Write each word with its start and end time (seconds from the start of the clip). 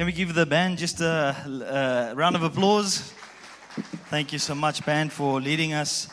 Can 0.00 0.06
we 0.06 0.12
give 0.12 0.32
the 0.32 0.46
band 0.46 0.78
just 0.78 1.02
a, 1.02 1.36
a 2.10 2.14
round 2.14 2.34
of 2.34 2.42
applause? 2.42 3.12
Thank 4.08 4.32
you 4.32 4.38
so 4.38 4.54
much, 4.54 4.82
band, 4.86 5.12
for 5.12 5.42
leading 5.42 5.74
us 5.74 6.08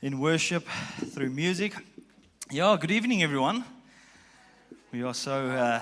in 0.00 0.20
worship 0.20 0.64
through 1.06 1.30
music. 1.30 1.74
Yeah, 2.48 2.76
good 2.80 2.92
evening, 2.92 3.24
everyone. 3.24 3.64
We 4.92 5.02
are 5.02 5.14
so 5.14 5.48
uh, 5.48 5.80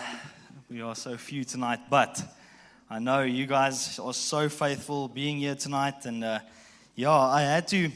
we 0.70 0.80
are 0.80 0.94
so 0.94 1.18
few 1.18 1.44
tonight, 1.44 1.80
but 1.90 2.22
I 2.88 2.98
know 2.98 3.20
you 3.20 3.46
guys 3.46 3.98
are 3.98 4.14
so 4.14 4.48
faithful 4.48 5.06
being 5.06 5.40
here 5.40 5.56
tonight, 5.56 6.06
and 6.06 6.24
uh, 6.24 6.38
yeah, 6.94 7.10
I 7.10 7.42
had 7.42 7.68
to 7.68 7.90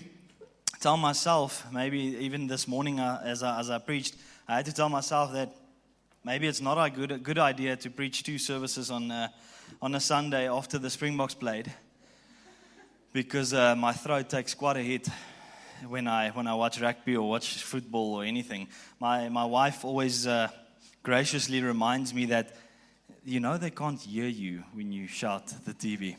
tell 0.81 0.99
myself 0.99 1.67
maybe 1.73 1.99
even 2.21 2.47
this 2.47 2.69
morning 2.69 3.01
uh, 3.01 3.23
as 3.25 3.43
I, 3.43 3.59
as 3.59 3.71
I 3.71 3.79
preached, 3.79 4.17
I 4.47 4.57
had 4.57 4.67
to 4.67 4.75
tell 4.75 4.91
myself 4.91 5.33
that 5.33 5.51
maybe 6.25 6.49
it's 6.49 6.61
not 6.61 6.79
a 6.79 6.91
good, 6.91 7.13
a 7.13 7.19
good 7.19 7.39
idea 7.39 7.77
to 7.77 7.91
preach 7.91 8.23
two 8.23 8.39
services 8.39 8.91
on, 8.91 9.11
uh, 9.11 9.29
on 9.83 9.95
a 9.95 10.01
Sunday 10.01 10.49
after 10.49 10.79
the 10.79 10.89
Springboks 10.89 11.35
played 11.35 11.71
because 13.13 13.53
uh, 13.53 13.77
my 13.77 13.93
throat 13.93 14.31
takes 14.31 14.55
quite 14.55 14.77
a 14.77 14.83
hit 14.83 15.09
when 15.87 16.09
I, 16.09 16.31
when 16.31 16.47
I 16.47 16.55
watch 16.55 16.81
rugby 16.81 17.17
or 17.17 17.29
watch 17.29 17.63
football 17.63 18.15
or 18.15 18.25
anything. 18.25 18.69
My, 18.99 19.29
my 19.29 19.45
wife 19.45 19.85
always 19.85 20.27
uh, 20.27 20.49
graciously 21.03 21.63
reminds 21.63 22.15
me 22.15 22.27
that, 22.27 22.57
you 23.25 23.41
know, 23.41 23.59
they 23.59 23.71
can't 23.71 24.01
hear 24.01 24.27
you 24.27 24.65
when 24.73 24.93
you 24.93 25.07
shout 25.07 25.47
the 25.67 25.75
TV. 25.75 26.17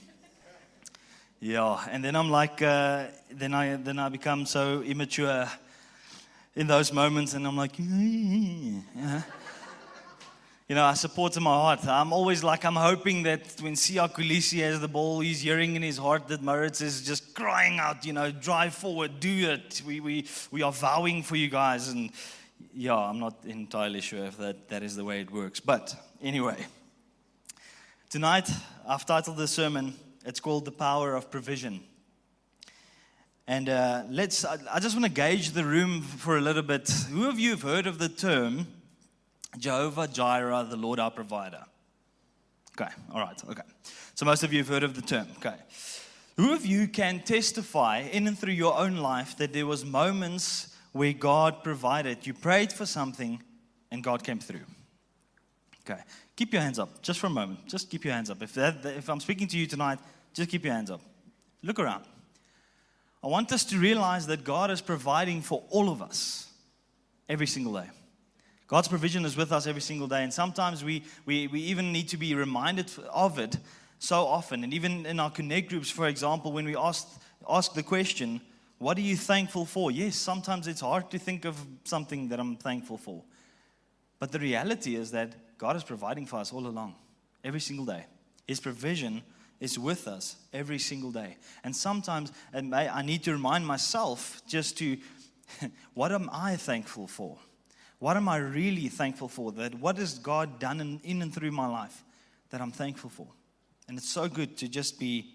Yeah, 1.41 1.83
and 1.91 2.03
then 2.03 2.15
I'm 2.15 2.30
like, 2.30 2.61
uh, 2.61 3.05
then 3.30 3.53
I 3.53 3.75
then 3.75 3.99
I 3.99 4.09
become 4.09 4.45
so 4.45 4.81
immature 4.81 5.47
in 6.55 6.65
those 6.65 6.93
moments, 6.93 7.33
and 7.33 7.45
I'm 7.45 7.58
like, 7.58 7.73
yeah 7.77 9.21
you 10.67 10.73
know, 10.73 10.83
I 10.83 10.95
support 10.95 11.38
in 11.38 11.44
my 11.44 11.53
heart. 11.53 11.85
I'm 11.88 12.11
always 12.11 12.44
like, 12.44 12.66
I'm 12.66 12.75
hoping 12.75 13.21
that 13.23 13.61
when 13.61 13.73
Siya 13.73 14.11
Kolisi 14.11 14.61
has 14.61 14.80
the 14.80 14.88
ball, 14.88 15.19
he's 15.19 15.41
hearing 15.41 15.75
in 15.75 15.83
his 15.83 15.97
heart 15.97 16.27
that 16.30 16.41
Mauritz 16.41 16.81
is 16.81 17.03
just 17.03 17.35
crying 17.35 17.77
out, 17.77 18.03
you 18.03 18.13
know, 18.13 18.31
drive 18.31 18.73
forward, 18.73 19.19
do 19.19 19.52
it. 19.52 19.83
We, 19.86 19.99
we, 19.99 20.25
we 20.49 20.63
are 20.63 20.71
vowing 20.71 21.21
for 21.21 21.36
you 21.36 21.49
guys. 21.49 21.89
And 21.89 22.09
yeah, 22.73 22.95
I'm 22.95 23.19
not 23.19 23.36
entirely 23.45 24.02
sure 24.02 24.25
if 24.25 24.38
that, 24.38 24.69
that 24.69 24.81
is 24.81 24.95
the 24.95 25.05
way 25.05 25.21
it 25.21 25.30
works. 25.30 25.59
But 25.59 25.95
anyway, 26.19 26.66
tonight 28.09 28.49
I've 28.88 29.05
titled 29.05 29.38
the 29.38 29.47
sermon, 29.47 29.93
it's 30.25 30.39
called 30.39 30.66
The 30.66 30.71
Power 30.71 31.16
of 31.16 31.30
Provision. 31.30 31.83
And 33.47 33.69
uh, 33.69 34.05
let's, 34.09 34.43
I, 34.43 34.58
I 34.73 34.80
just 34.80 34.95
want 34.95 35.05
to 35.05 35.11
gauge 35.11 35.52
the 35.52 35.63
room 35.63 36.02
for 36.02 36.38
a 36.38 36.41
little 36.41 36.63
bit. 36.63 36.89
Who 37.11 37.30
of 37.30 37.39
you 37.39 37.52
have 37.52 37.61
heard 37.61 37.86
of 37.86 37.99
the 37.99 38.09
term 38.09 38.66
Jehovah 39.58 40.08
Jireh, 40.08 40.67
the 40.70 40.75
Lord 40.75 41.00
our 41.00 41.11
provider. 41.11 41.64
Okay, 42.80 42.92
all 43.14 43.22
right, 43.22 43.42
okay. 43.50 43.61
So 44.16 44.25
most 44.25 44.44
of 44.44 44.52
you 44.52 44.59
have 44.59 44.67
heard 44.67 44.84
of 44.84 44.95
the 44.95 45.02
term. 45.02 45.28
Okay. 45.38 45.56
Who 46.38 46.53
of 46.53 46.66
you 46.66 46.88
can 46.88 47.22
testify 47.22 48.00
in 48.00 48.28
and 48.28 48.38
through 48.38 48.53
your 48.53 48.78
own 48.78 48.98
life 48.98 49.38
that 49.38 49.53
there 49.53 49.66
was 49.66 49.86
moments 49.86 50.76
where 50.92 51.14
God 51.14 51.64
provided? 51.64 52.28
You 52.28 52.33
prayed 52.33 52.73
for 52.73 52.86
something 52.86 53.42
and 53.92 54.03
God 54.03 54.23
came 54.23 54.39
through. 54.39 54.66
Okay. 55.89 56.02
Keep 56.36 56.53
your 56.53 56.61
hands 56.61 56.80
up 56.80 57.02
just 57.02 57.20
for 57.20 57.28
a 57.28 57.30
moment. 57.30 57.66
Just 57.67 57.89
keep 57.89 58.03
your 58.03 58.14
hands 58.14 58.30
up. 58.30 58.42
If, 58.42 58.53
that, 58.56 58.86
if 58.86 59.09
I'm 59.09 59.22
speaking 59.22 59.48
to 59.48 59.58
you 59.58 59.67
tonight, 59.67 59.99
just 60.33 60.49
keep 60.49 60.65
your 60.65 60.73
hands 60.73 60.92
up. 60.92 61.02
Look 61.64 61.80
around. 61.80 62.04
I 63.23 63.27
want 63.27 63.52
us 63.54 63.64
to 63.65 63.77
realize 63.77 64.27
that 64.27 64.44
God 64.44 64.70
is 64.70 64.82
providing 64.82 65.42
for 65.42 65.64
all 65.70 65.89
of 65.89 66.02
us 66.02 66.48
every 67.30 67.48
single 67.48 67.73
day. 67.73 67.89
God's 68.67 68.87
provision 68.87 69.26
is 69.26 69.37
with 69.37 69.52
us 69.52 69.67
every 69.67 69.81
single 69.81 70.08
day, 70.08 70.23
and 70.23 70.33
sometimes 70.33 70.83
we, 70.83 71.03
we, 71.26 71.48
we 71.48 71.61
even 71.61 71.92
need 71.92 72.09
to 72.09 72.17
be 72.17 72.33
reminded 72.33 72.92
of 73.11 73.37
it 73.37 73.58
so 73.99 74.26
often. 74.26 74.64
And 74.64 74.73
even 74.73 75.05
in 75.05 75.20
our 75.20 75.30
connect 75.30 75.70
groups, 75.70 75.89
for 75.89 76.08
example, 76.08 76.52
when 76.52 76.65
we 76.65 76.76
ask, 76.76 77.08
ask 77.48 77.73
the 77.73 77.83
question, 77.83 78.42
What 78.80 78.98
are 78.98 79.02
you 79.02 79.15
thankful 79.15 79.65
for? 79.65 79.92
Yes, 79.92 80.15
sometimes 80.15 80.67
it's 80.67 80.81
hard 80.81 81.11
to 81.11 81.20
think 81.20 81.45
of 81.45 81.64
something 81.83 82.30
that 82.30 82.39
I'm 82.39 82.55
thankful 82.55 82.98
for. 82.98 83.23
But 84.20 84.31
the 84.31 84.39
reality 84.39 84.95
is 84.95 85.11
that 85.11 85.58
God 85.58 85.76
is 85.76 85.83
providing 85.83 86.26
for 86.26 86.39
us 86.39 86.52
all 86.52 86.65
along, 86.65 86.95
every 87.43 87.59
single 87.59 87.86
day. 87.86 88.05
His 88.47 88.59
provision 88.59 89.21
is 89.59 89.77
with 89.80 90.08
us 90.08 90.36
every 90.53 90.80
single 90.80 91.11
day. 91.11 91.37
And 91.64 91.76
sometimes 91.76 92.32
I 92.53 93.02
need 93.03 93.23
to 93.23 93.32
remind 93.32 93.65
myself 93.65 94.42
just 94.47 94.77
to, 94.80 94.97
what 95.93 96.11
am 96.11 96.30
I 96.32 96.55
thankful 96.55 97.08
for? 97.08 97.37
What 98.00 98.17
am 98.17 98.28
I 98.28 98.38
really 98.38 98.88
thankful 98.89 99.28
for? 99.28 99.52
That 99.54 99.76
what 99.76 99.98
has 99.98 100.20
God 100.20 100.60
done 100.60 100.82
in, 100.82 101.00
in 101.04 101.22
and 101.22 101.33
through 101.33 101.52
my 101.52 101.67
life 101.67 102.04
that 102.50 102.61
I'm 102.61 102.72
thankful 102.72 103.10
for? 103.10 103.28
And 103.88 103.98
it's 103.98 104.10
so 104.10 104.28
good 104.28 104.58
to 104.58 104.67
just 104.67 105.00
be 105.00 105.33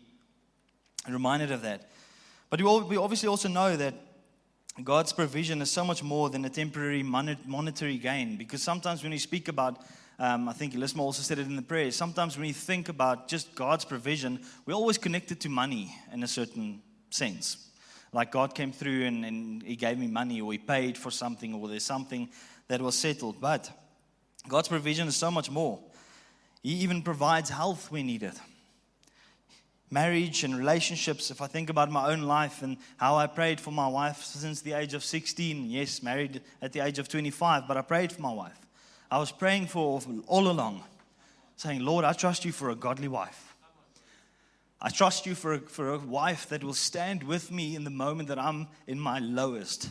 reminded 1.09 1.53
of 1.53 1.63
that. 1.63 1.89
But 2.51 2.61
we 2.61 2.97
obviously 2.97 3.29
also 3.29 3.49
know 3.49 3.77
that 3.77 3.95
God's 4.83 5.13
provision 5.13 5.63
is 5.63 5.71
so 5.71 5.85
much 5.85 6.03
more 6.03 6.31
than 6.31 6.45
a 6.45 6.51
temporary 6.51 7.03
monetary 7.03 7.99
gain. 7.99 8.37
Because 8.37 8.63
sometimes 8.63 9.03
when 9.03 9.13
we 9.13 9.19
speak 9.19 9.49
about, 9.49 9.83
um, 10.19 10.49
I 10.49 10.53
think 10.53 10.75
Elisma 10.75 11.01
also 11.01 11.23
said 11.23 11.39
it 11.39 11.47
in 11.47 11.57
the 11.57 11.63
prayer, 11.63 11.91
sometimes 11.91 12.37
when 12.37 12.47
we 12.47 12.53
think 12.53 12.89
about 12.89 13.29
just 13.29 13.55
God's 13.55 13.85
provision, 13.85 14.41
we 14.67 14.75
always 14.75 14.99
connect 14.99 15.31
it 15.33 15.41
to 15.41 15.49
money 15.49 15.95
in 16.13 16.23
a 16.23 16.29
certain 16.29 16.83
sense. 17.11 17.70
Like 18.13 18.33
God 18.33 18.55
came 18.55 18.73
through 18.73 19.05
and, 19.05 19.25
and 19.25 19.63
He 19.63 19.77
gave 19.77 19.99
me 19.99 20.07
money, 20.07 20.41
or 20.41 20.53
He 20.53 20.59
paid 20.59 20.99
for 20.99 21.11
something, 21.11 21.55
or 21.55 21.69
there's 21.69 21.85
something 21.85 22.29
that 22.69 22.81
was 22.81 22.97
settled. 22.97 23.41
But 23.41 23.71
God's 24.49 24.69
provision 24.69 25.09
is 25.09 25.17
so 25.17 25.31
much 25.31 25.51
more. 25.51 25.79
He 26.63 26.75
even 26.75 27.03
provides 27.03 27.51
health 27.51 27.91
when 27.91 28.07
needed. 28.07 28.35
Marriage 29.91 30.45
and 30.45 30.57
relationships, 30.57 31.31
if 31.31 31.43
I 31.43 31.49
think 31.49 31.69
about 31.69 31.91
my 31.91 32.13
own 32.13 32.23
life 32.23 32.63
and 32.63 32.77
how 32.97 33.17
I 33.17 33.27
prayed 33.27 33.61
for 33.61 33.73
my 33.73 33.89
wife 33.89 34.23
since 34.23 34.61
the 34.61 34.75
age 34.75 34.95
of 34.95 35.03
16, 35.03 35.69
yes, 35.69 36.03
married 36.03 36.43
at 36.63 36.73
the 36.73 36.81
age 36.81 37.01
of 37.01 37.09
25, 37.09 37.67
but 37.67 37.77
I 37.77 37.83
prayed 37.83 38.13
for 38.13 38.23
my 38.23 38.33
wife. 38.33 38.59
I 39.11 39.19
was 39.19 39.33
praying 39.33 39.67
for 39.67 40.01
all 40.29 40.49
along, 40.49 40.85
saying, 41.57 41.81
Lord, 41.81 42.05
I 42.05 42.13
trust 42.13 42.45
you 42.45 42.53
for 42.53 42.71
a 42.71 42.77
godly 42.77 43.09
wife. 43.09 43.50
I 44.83 44.89
trust 44.89 45.27
you 45.27 45.35
for 45.35 45.55
a, 45.55 45.61
for 45.61 45.93
a 45.93 45.99
wife 45.99 46.49
that 46.49 46.65
will 46.65 46.75
stand 46.75 47.23
with 47.23 47.51
me 47.51 47.77
in 47.77 47.85
the 47.85 47.91
moment 47.91 48.29
that 48.29 48.39
I'm 48.39 48.69
in 48.87 48.99
my 48.99 49.19
lowest. 49.19 49.91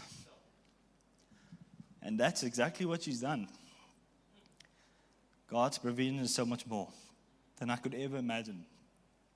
And 2.01 2.19
that's 2.19 2.43
exactly 2.43 2.85
what 2.85 3.03
she's 3.03 3.21
done. 3.21 3.47
God's 5.49 5.77
provision 5.77 6.19
is 6.19 6.33
so 6.33 6.45
much 6.45 6.65
more 6.65 6.87
than 7.59 7.69
I 7.69 7.75
could 7.75 7.93
ever 7.93 8.17
imagine. 8.17 8.65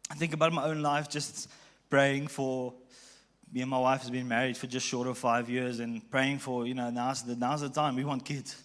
I 0.09 0.15
think 0.15 0.33
about 0.33 0.53
my 0.53 0.65
own 0.65 0.81
life, 0.81 1.09
just 1.09 1.49
praying 1.89 2.27
for 2.27 2.73
me 3.51 3.61
and 3.61 3.69
my 3.69 3.77
wife 3.77 4.01
has 4.01 4.09
been 4.09 4.27
married 4.27 4.57
for 4.57 4.65
just 4.65 4.87
short 4.87 5.07
of 5.07 5.17
five 5.17 5.47
years 5.49 5.79
and 5.79 6.09
praying 6.09 6.39
for, 6.39 6.65
you 6.65 6.73
know, 6.73 6.89
now's 6.89 7.21
the, 7.21 7.35
now's 7.35 7.61
the 7.61 7.69
time. 7.69 7.95
We 7.95 8.03
want 8.03 8.25
kids. 8.25 8.55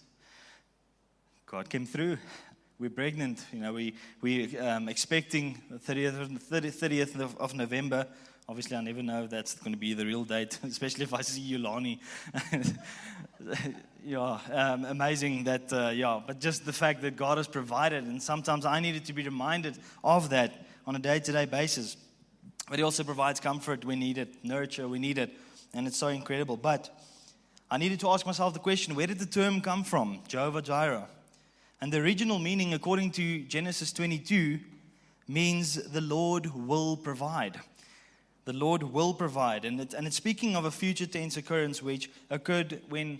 God 1.45 1.69
came 1.69 1.85
through 1.85 2.17
we're 2.79 2.89
pregnant. 2.89 3.45
You 3.51 3.59
know, 3.59 3.73
we 3.73 3.93
we 4.21 4.57
um, 4.57 4.87
expecting 4.87 5.61
the 5.69 5.77
30th, 5.77 6.39
30th 6.49 7.19
of, 7.19 7.35
of, 7.35 7.53
November. 7.53 8.07
Obviously, 8.47 8.77
I 8.77 8.81
never 8.81 9.03
know 9.03 9.25
if 9.25 9.29
that's 9.29 9.53
going 9.55 9.73
to 9.73 9.77
be 9.77 9.93
the 9.93 10.05
real 10.05 10.23
date, 10.23 10.57
especially 10.63 11.03
if 11.03 11.13
I 11.13 11.21
see 11.21 11.53
Yulani. 11.53 11.99
yeah, 14.05 14.39
um, 14.51 14.85
amazing 14.85 15.43
that, 15.43 15.71
uh, 15.71 15.89
yeah, 15.89 16.21
but 16.25 16.39
just 16.39 16.65
the 16.65 16.73
fact 16.73 17.01
that 17.01 17.15
God 17.17 17.37
has 17.37 17.47
provided, 17.47 18.05
and 18.05 18.23
sometimes 18.23 18.65
I 18.65 18.79
needed 18.79 19.05
to 19.05 19.13
be 19.13 19.23
reminded 19.23 19.77
of 20.03 20.29
that 20.29 20.65
on 20.87 20.95
a 20.95 20.99
day 20.99 21.19
to 21.19 21.31
day 21.31 21.45
basis. 21.45 21.97
But 22.69 22.79
He 22.79 22.83
also 22.83 23.03
provides 23.03 23.39
comfort 23.41 23.83
we 23.83 23.97
need 23.97 24.17
it, 24.17 24.33
nurture 24.43 24.87
we 24.87 24.99
need 24.99 25.17
it, 25.17 25.31
and 25.73 25.85
it's 25.85 25.97
so 25.97 26.07
incredible. 26.07 26.55
But 26.55 26.89
I 27.69 27.77
needed 27.77 27.99
to 27.99 28.09
ask 28.09 28.25
myself 28.25 28.53
the 28.53 28.59
question 28.59 28.95
where 28.95 29.07
did 29.07 29.19
the 29.19 29.25
term 29.25 29.59
come 29.59 29.83
from, 29.83 30.21
Jehovah 30.29 30.61
Jireh? 30.61 31.07
And 31.81 31.93
the 31.93 31.99
original 31.99 32.39
meaning, 32.39 32.73
according 32.73 33.11
to 33.11 33.43
Genesis 33.43 33.93
22, 33.93 34.59
means 35.27 35.75
the 35.75 36.01
Lord 36.01 36.47
will 36.53 36.97
provide. 36.97 37.59
The 38.45 38.53
Lord 38.53 38.83
will 38.83 39.13
provide. 39.13 39.63
And, 39.63 39.79
it, 39.79 39.93
and 39.93 40.05
it's 40.05 40.17
speaking 40.17 40.55
of 40.55 40.65
a 40.65 40.71
future 40.71 41.05
tense 41.05 41.37
occurrence 41.37 41.81
which 41.81 42.09
occurred 42.29 42.81
when 42.89 43.19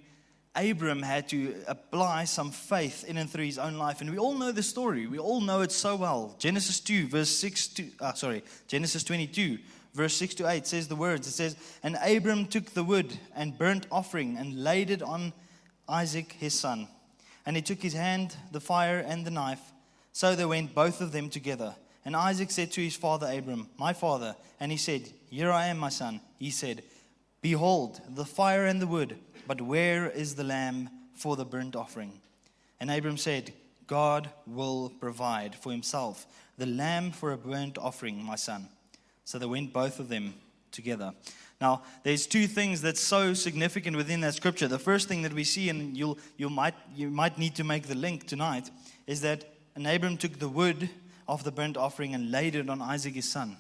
Abram 0.56 1.04
had 1.04 1.30
to 1.30 1.56
apply 1.68 2.26
some 2.26 2.52
faith 2.52 3.06
in 3.06 3.18
and 3.18 3.30
through 3.30 3.46
his 3.46 3.60
own 3.60 3.78
life. 3.78 4.02
And 4.02 4.10
we 4.10 4.18
all 4.18 4.34
know 4.34 4.52
the 4.52 4.64
story. 4.64 5.08
We 5.08 5.20
all 5.20 5.40
know 5.40 5.62
it 5.62 5.72
so 5.72 5.96
well. 5.96 6.36
Genesis 6.40 6.80
2, 6.80 7.08
verse 7.08 7.30
6 7.30 7.68
to, 7.68 7.88
uh, 8.02 8.14
sorry, 8.14 8.44
Genesis 8.68 9.04
22, 9.04 9.60
verse 9.94 10.16
6 10.16 10.36
to 10.36 10.50
8 10.50 10.68
says 10.68 10.88
the 10.88 10.96
words. 10.96 11.28
It 11.28 11.32
says, 11.32 11.56
And 11.84 11.98
Abram 12.04 12.48
took 12.48 12.66
the 12.66 12.84
wood 12.84 13.18
and 13.36 13.58
burnt 13.58 13.88
offering 13.92 14.38
and 14.38 14.64
laid 14.64 14.90
it 14.90 15.02
on 15.02 15.32
Isaac 15.88 16.34
his 16.34 16.60
son. 16.60 16.88
And 17.46 17.56
he 17.56 17.62
took 17.62 17.82
his 17.82 17.94
hand, 17.94 18.36
the 18.52 18.60
fire, 18.60 19.00
and 19.00 19.26
the 19.26 19.32
knife. 19.32 19.62
So 20.12 20.36
they 20.36 20.46
went 20.46 20.76
both 20.76 21.02
of 21.02 21.12
them 21.12 21.30
together. 21.30 21.76
And 22.06 22.16
Isaac 22.16 22.52
said 22.52 22.72
to 22.74 22.82
his 22.82 22.96
father 22.96 23.32
Abram, 23.32 23.70
My 23.78 23.94
father. 23.94 24.36
And 24.60 24.72
he 24.72 24.78
said, 24.78 25.10
Here 25.30 25.52
I 25.52 25.68
am, 25.68 25.78
my 25.78 25.90
son. 25.90 26.22
He 26.38 26.52
said, 26.52 26.84
Behold, 27.42 28.02
the 28.10 28.26
fire 28.26 28.66
and 28.66 28.82
the 28.82 28.88
wood, 28.88 29.18
but 29.48 29.62
where 29.62 30.10
is 30.10 30.36
the 30.36 30.44
lamb 30.44 30.90
for 31.14 31.36
the 31.36 31.46
burnt 31.46 31.76
offering? 31.76 32.12
And 32.80 32.92
Abram 32.92 33.18
said, 33.18 33.54
God 33.88 34.30
will 34.46 34.90
provide 35.00 35.56
for 35.56 35.72
himself 35.72 36.28
the 36.58 36.66
lamb 36.66 37.12
for 37.12 37.32
a 37.32 37.38
burnt 37.38 37.78
offering, 37.78 38.22
my 38.24 38.36
son. 38.36 38.68
So 39.24 39.40
they 39.40 39.46
went 39.46 39.74
both 39.74 40.00
of 40.00 40.10
them 40.10 40.34
together. 40.72 41.14
Now, 41.62 41.84
there's 42.04 42.26
two 42.26 42.48
things 42.48 42.82
that's 42.82 43.02
so 43.02 43.34
significant 43.34 43.98
within 43.98 44.22
that 44.22 44.34
scripture. 44.34 44.68
The 44.68 44.80
first 44.80 45.08
thing 45.08 45.24
that 45.24 45.34
we 45.34 45.44
see, 45.44 45.70
and 45.70 45.96
you'll, 45.98 46.18
you, 46.38 46.50
might, 46.50 46.76
you 46.96 47.10
might 47.10 47.38
need 47.38 47.56
to 47.56 47.64
make 47.66 47.88
the 47.88 47.96
link 47.96 48.28
tonight, 48.28 48.72
is 49.08 49.22
that 49.22 49.44
and 49.80 49.88
Abram 49.88 50.18
took 50.18 50.40
the 50.40 50.50
wood 50.50 50.90
of 51.26 51.46
the 51.46 51.54
burnt 51.54 51.78
offering 51.78 52.14
and 52.14 52.32
laid 52.32 52.56
it 52.56 52.70
on 52.70 52.82
Isaac, 52.82 53.14
his 53.14 53.32
son. 53.32 53.56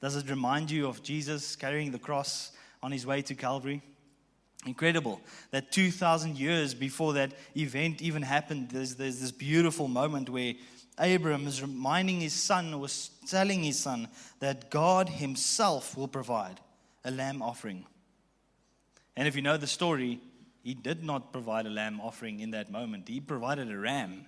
Does 0.00 0.14
it 0.14 0.30
remind 0.30 0.70
you 0.70 0.86
of 0.86 1.02
Jesus 1.02 1.56
carrying 1.56 1.90
the 1.90 1.98
cross 1.98 2.52
on 2.84 2.92
his 2.92 3.04
way 3.04 3.20
to 3.22 3.34
Calvary? 3.34 3.82
Incredible 4.64 5.20
that 5.50 5.72
2,000 5.72 6.38
years 6.38 6.72
before 6.72 7.14
that 7.14 7.32
event 7.56 8.00
even 8.00 8.22
happened, 8.22 8.70
there's, 8.70 8.94
there's 8.94 9.20
this 9.20 9.32
beautiful 9.32 9.88
moment 9.88 10.28
where 10.28 10.54
Abram 10.98 11.48
is 11.48 11.62
reminding 11.62 12.20
his 12.20 12.32
son, 12.32 12.78
was 12.78 13.10
telling 13.26 13.64
his 13.64 13.78
son, 13.78 14.08
that 14.38 14.70
God 14.70 15.08
himself 15.08 15.96
will 15.96 16.08
provide 16.08 16.60
a 17.06 17.10
lamb 17.10 17.40
offering. 17.40 17.86
And 19.16 19.26
if 19.26 19.34
you 19.34 19.42
know 19.42 19.56
the 19.56 19.66
story, 19.66 20.20
he 20.62 20.74
did 20.74 21.02
not 21.02 21.32
provide 21.32 21.64
a 21.64 21.70
lamb 21.70 22.00
offering 22.00 22.40
in 22.40 22.50
that 22.50 22.70
moment, 22.70 23.08
he 23.08 23.20
provided 23.20 23.70
a 23.70 23.78
ram. 23.78 24.26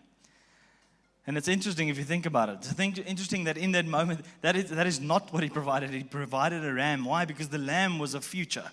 And 1.27 1.37
it's 1.37 1.49
interesting 1.49 1.89
if 1.89 1.99
you 1.99 2.05
think 2.05 2.25
about 2.25 2.49
it. 2.49 2.59
It's 2.71 3.01
interesting 3.01 3.45
that 3.45 3.59
in 3.59 3.73
that 3.73 3.85
moment, 3.85 4.25
that 4.41 4.57
is, 4.57 4.71
that 4.71 4.87
is 4.87 4.99
not 4.99 5.31
what 5.31 5.43
he 5.43 5.51
provided. 5.51 5.91
He 5.91 6.03
provided 6.03 6.65
a 6.65 6.73
ram. 6.73 7.05
Why? 7.05 7.27
Because 7.27 7.51
the 7.51 7.59
lamb 7.59 7.99
was 7.99 8.15
a 8.15 8.21
future 8.23 8.71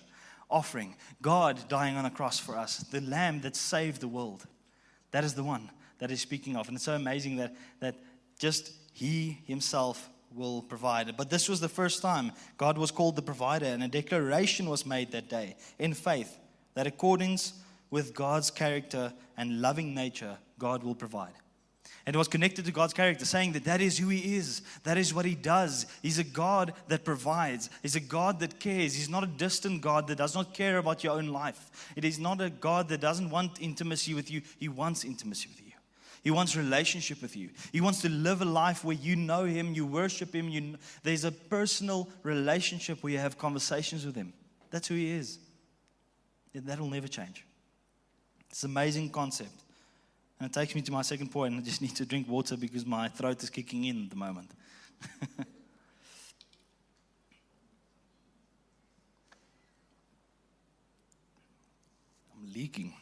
offering. 0.48 0.94
God 1.20 1.68
dying 1.68 1.96
on 1.96 2.06
a 2.06 2.10
cross 2.10 2.38
for 2.38 2.56
us, 2.56 2.78
the 2.78 3.02
lamb 3.02 3.42
that 3.42 3.56
saved 3.56 4.00
the 4.00 4.08
world. 4.08 4.46
That 5.10 5.22
is 5.22 5.34
the 5.34 5.44
one 5.44 5.70
that 5.98 6.08
he's 6.08 6.22
speaking 6.22 6.56
of. 6.56 6.68
And 6.68 6.76
it's 6.76 6.84
so 6.84 6.94
amazing 6.94 7.36
that, 7.36 7.54
that 7.80 7.96
just 8.38 8.72
he 8.94 9.40
himself 9.46 10.08
will 10.34 10.62
provide. 10.62 11.08
It. 11.08 11.16
But 11.16 11.30
this 11.30 11.48
was 11.48 11.60
the 11.60 11.68
first 11.68 12.02
time 12.02 12.32
God 12.58 12.78
was 12.78 12.90
called 12.90 13.16
the 13.16 13.22
provider, 13.22 13.66
and 13.66 13.82
a 13.82 13.88
declaration 13.88 14.68
was 14.68 14.86
made 14.86 15.12
that 15.12 15.28
day 15.28 15.56
in 15.78 15.94
faith 15.94 16.38
that 16.74 16.86
accordance 16.86 17.54
with 17.90 18.14
God's 18.14 18.50
character 18.50 19.12
and 19.36 19.60
loving 19.60 19.94
nature, 19.94 20.36
God 20.58 20.82
will 20.82 20.94
provide. 20.94 21.32
And 22.04 22.14
it 22.14 22.18
was 22.18 22.28
connected 22.28 22.64
to 22.66 22.72
God's 22.72 22.94
character, 22.94 23.24
saying 23.24 23.52
that 23.52 23.64
that 23.64 23.80
is 23.80 23.98
who 23.98 24.08
He 24.08 24.36
is. 24.36 24.62
That 24.84 24.96
is 24.96 25.12
what 25.12 25.24
He 25.24 25.34
does. 25.34 25.86
He's 26.02 26.20
a 26.20 26.24
God 26.24 26.72
that 26.86 27.04
provides. 27.04 27.68
He's 27.82 27.96
a 27.96 28.00
God 28.00 28.38
that 28.40 28.60
cares. 28.60 28.94
He's 28.94 29.08
not 29.08 29.24
a 29.24 29.26
distant 29.26 29.80
God 29.80 30.06
that 30.06 30.18
does 30.18 30.34
not 30.34 30.54
care 30.54 30.78
about 30.78 31.02
your 31.02 31.14
own 31.14 31.28
life. 31.28 31.90
It 31.96 32.04
is 32.04 32.20
not 32.20 32.40
a 32.40 32.48
God 32.48 32.88
that 32.90 33.00
doesn't 33.00 33.30
want 33.30 33.60
intimacy 33.60 34.14
with 34.14 34.30
you. 34.30 34.42
He 34.58 34.68
wants 34.68 35.04
intimacy 35.04 35.48
with 35.48 35.65
you. 35.65 35.65
He 36.26 36.32
wants 36.32 36.56
relationship 36.56 37.22
with 37.22 37.36
you. 37.36 37.50
He 37.70 37.80
wants 37.80 38.02
to 38.02 38.08
live 38.08 38.42
a 38.42 38.44
life 38.44 38.82
where 38.84 38.96
you 38.96 39.14
know 39.14 39.44
Him, 39.44 39.74
you 39.74 39.86
worship 39.86 40.34
Him. 40.34 40.48
You, 40.48 40.74
there's 41.04 41.22
a 41.22 41.30
personal 41.30 42.08
relationship 42.24 43.00
where 43.00 43.12
you 43.12 43.20
have 43.20 43.38
conversations 43.38 44.04
with 44.04 44.16
Him. 44.16 44.32
That's 44.72 44.88
who 44.88 44.96
He 44.96 45.12
is. 45.12 45.38
That'll 46.52 46.90
never 46.90 47.06
change. 47.06 47.46
It's 48.50 48.64
an 48.64 48.72
amazing 48.72 49.10
concept. 49.10 49.52
And 50.40 50.50
it 50.50 50.52
takes 50.52 50.74
me 50.74 50.82
to 50.82 50.90
my 50.90 51.02
second 51.02 51.30
point. 51.30 51.54
I 51.54 51.60
just 51.60 51.80
need 51.84 51.94
to 51.94 52.04
drink 52.04 52.28
water 52.28 52.56
because 52.56 52.84
my 52.84 53.06
throat 53.06 53.40
is 53.44 53.48
kicking 53.48 53.84
in 53.84 54.02
at 54.06 54.10
the 54.10 54.16
moment. 54.16 54.50
I'm 62.34 62.52
leaking. 62.52 62.94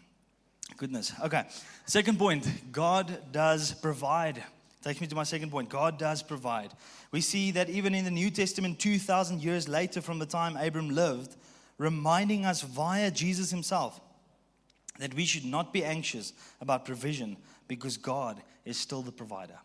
Goodness. 0.76 1.12
Okay. 1.22 1.44
Second 1.86 2.18
point 2.18 2.46
God 2.72 3.18
does 3.32 3.72
provide. 3.74 4.42
Takes 4.82 5.00
me 5.00 5.06
to 5.06 5.14
my 5.14 5.22
second 5.22 5.50
point. 5.50 5.68
God 5.68 5.98
does 5.98 6.22
provide. 6.22 6.70
We 7.10 7.20
see 7.20 7.52
that 7.52 7.70
even 7.70 7.94
in 7.94 8.04
the 8.04 8.10
New 8.10 8.30
Testament, 8.30 8.78
2,000 8.78 9.42
years 9.42 9.68
later 9.68 10.02
from 10.02 10.18
the 10.18 10.26
time 10.26 10.56
Abram 10.56 10.90
lived, 10.90 11.36
reminding 11.78 12.44
us 12.44 12.60
via 12.60 13.10
Jesus 13.10 13.50
himself 13.50 14.00
that 14.98 15.14
we 15.14 15.24
should 15.24 15.44
not 15.44 15.72
be 15.72 15.84
anxious 15.84 16.32
about 16.60 16.84
provision 16.84 17.36
because 17.66 17.96
God 17.96 18.42
is 18.64 18.76
still 18.76 19.02
the 19.02 19.12
provider. 19.12 19.58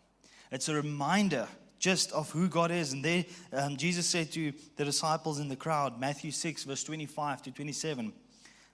It's 0.50 0.68
a 0.68 0.74
reminder 0.74 1.46
just 1.78 2.12
of 2.12 2.30
who 2.30 2.48
God 2.48 2.70
is. 2.70 2.92
And 2.92 3.04
there, 3.04 3.24
um, 3.52 3.76
Jesus 3.76 4.06
said 4.06 4.30
to 4.32 4.52
the 4.76 4.84
disciples 4.84 5.40
in 5.40 5.48
the 5.48 5.56
crowd, 5.56 5.98
Matthew 6.00 6.30
6, 6.30 6.64
verse 6.64 6.84
25 6.84 7.42
to 7.42 7.50
27, 7.50 8.12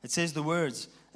it 0.02 0.10
says 0.10 0.32
the 0.32 0.42
words, 0.42 0.88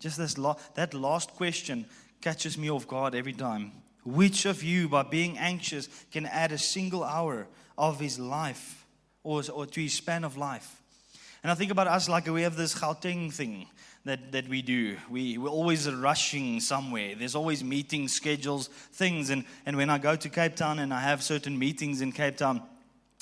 Just 0.00 0.18
this 0.18 0.34
that 0.74 0.94
last 0.94 1.30
question 1.34 1.86
catches 2.20 2.58
me 2.58 2.70
off 2.70 2.86
guard 2.86 3.14
every 3.14 3.32
time. 3.32 3.72
Which 4.04 4.44
of 4.44 4.62
you, 4.62 4.88
by 4.88 5.02
being 5.02 5.36
anxious, 5.38 5.88
can 6.12 6.26
add 6.26 6.52
a 6.52 6.58
single 6.58 7.02
hour 7.02 7.48
of 7.76 7.98
his 7.98 8.18
life 8.18 8.86
or, 9.24 9.42
or 9.52 9.66
to 9.66 9.80
his 9.80 9.94
span 9.94 10.22
of 10.22 10.36
life? 10.36 10.82
And 11.42 11.50
I 11.50 11.54
think 11.54 11.70
about 11.70 11.86
us 11.88 12.08
like 12.08 12.26
we 12.26 12.42
have 12.42 12.56
this 12.56 12.74
Gauteng 12.74 13.32
thing 13.32 13.66
that, 14.04 14.32
that 14.32 14.48
we 14.48 14.62
do. 14.62 14.96
We, 15.10 15.38
we're 15.38 15.48
always 15.48 15.90
rushing 15.90 16.60
somewhere. 16.60 17.14
There's 17.16 17.34
always 17.34 17.62
meetings, 17.62 18.12
schedules, 18.12 18.68
things. 18.68 19.30
And, 19.30 19.44
and 19.66 19.76
when 19.76 19.90
I 19.90 19.98
go 19.98 20.16
to 20.16 20.28
Cape 20.28 20.56
Town 20.56 20.78
and 20.78 20.94
I 20.94 21.00
have 21.00 21.22
certain 21.22 21.58
meetings 21.58 22.00
in 22.00 22.12
Cape 22.12 22.36
Town, 22.36 22.62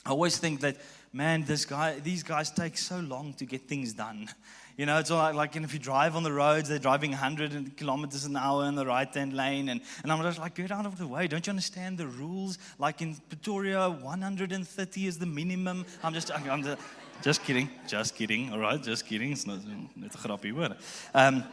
I 0.04 0.10
always 0.10 0.36
think 0.36 0.60
that, 0.60 0.76
man, 1.12 1.44
this 1.44 1.64
guy, 1.64 1.98
these 2.00 2.22
guys 2.22 2.50
take 2.50 2.76
so 2.76 3.00
long 3.00 3.32
to 3.34 3.46
get 3.46 3.68
things 3.68 3.94
done. 3.94 4.28
You 4.76 4.86
know, 4.86 4.98
it's 4.98 5.10
all 5.10 5.18
like, 5.18 5.34
like 5.34 5.56
if 5.56 5.72
you 5.72 5.78
drive 5.78 6.16
on 6.16 6.24
the 6.24 6.32
roads, 6.32 6.68
they're 6.68 6.80
driving 6.80 7.12
100 7.12 7.76
kilometers 7.76 8.24
an 8.24 8.36
hour 8.36 8.66
in 8.66 8.74
the 8.74 8.84
right 8.84 9.12
hand 9.14 9.32
lane. 9.32 9.68
And, 9.68 9.80
and 10.02 10.10
I'm 10.10 10.20
just 10.22 10.38
like, 10.38 10.54
get 10.54 10.72
out 10.72 10.84
of 10.84 10.98
the 10.98 11.06
way. 11.06 11.28
Don't 11.28 11.46
you 11.46 11.50
understand 11.50 11.98
the 11.98 12.08
rules? 12.08 12.58
Like 12.78 13.00
in 13.00 13.14
Pretoria, 13.28 13.88
130 13.88 15.06
is 15.06 15.18
the 15.18 15.26
minimum. 15.26 15.86
I'm 16.02 16.12
just, 16.12 16.32
I'm 16.32 16.62
just 16.62 16.78
just 17.22 17.42
kidding. 17.44 17.70
Just 17.86 18.16
kidding. 18.16 18.52
All 18.52 18.58
right, 18.58 18.82
just 18.82 19.06
kidding. 19.06 19.32
It's 19.32 19.46
not, 19.46 19.64
net 19.64 19.88
'n 19.96 20.10
grappie 20.10 20.52
hoor. 20.52 20.76
Um 21.14 21.44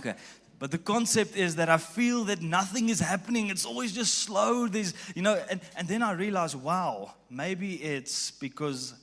okay. 0.00 0.14
But 0.58 0.70
the 0.70 0.78
concept 0.78 1.36
is 1.36 1.56
that 1.56 1.68
I 1.68 1.76
feel 1.76 2.24
that 2.24 2.40
nothing 2.40 2.88
is 2.88 3.00
happening. 3.00 3.50
It's 3.50 3.66
always 3.66 3.92
just 3.92 4.14
slow. 4.14 4.66
There's, 4.66 4.94
you 5.14 5.20
know, 5.20 5.34
and, 5.50 5.60
and 5.76 5.86
then 5.86 6.02
I 6.02 6.12
realize, 6.12 6.56
wow, 6.56 7.12
maybe 7.28 7.74
it's 7.74 8.30
because 8.30 8.94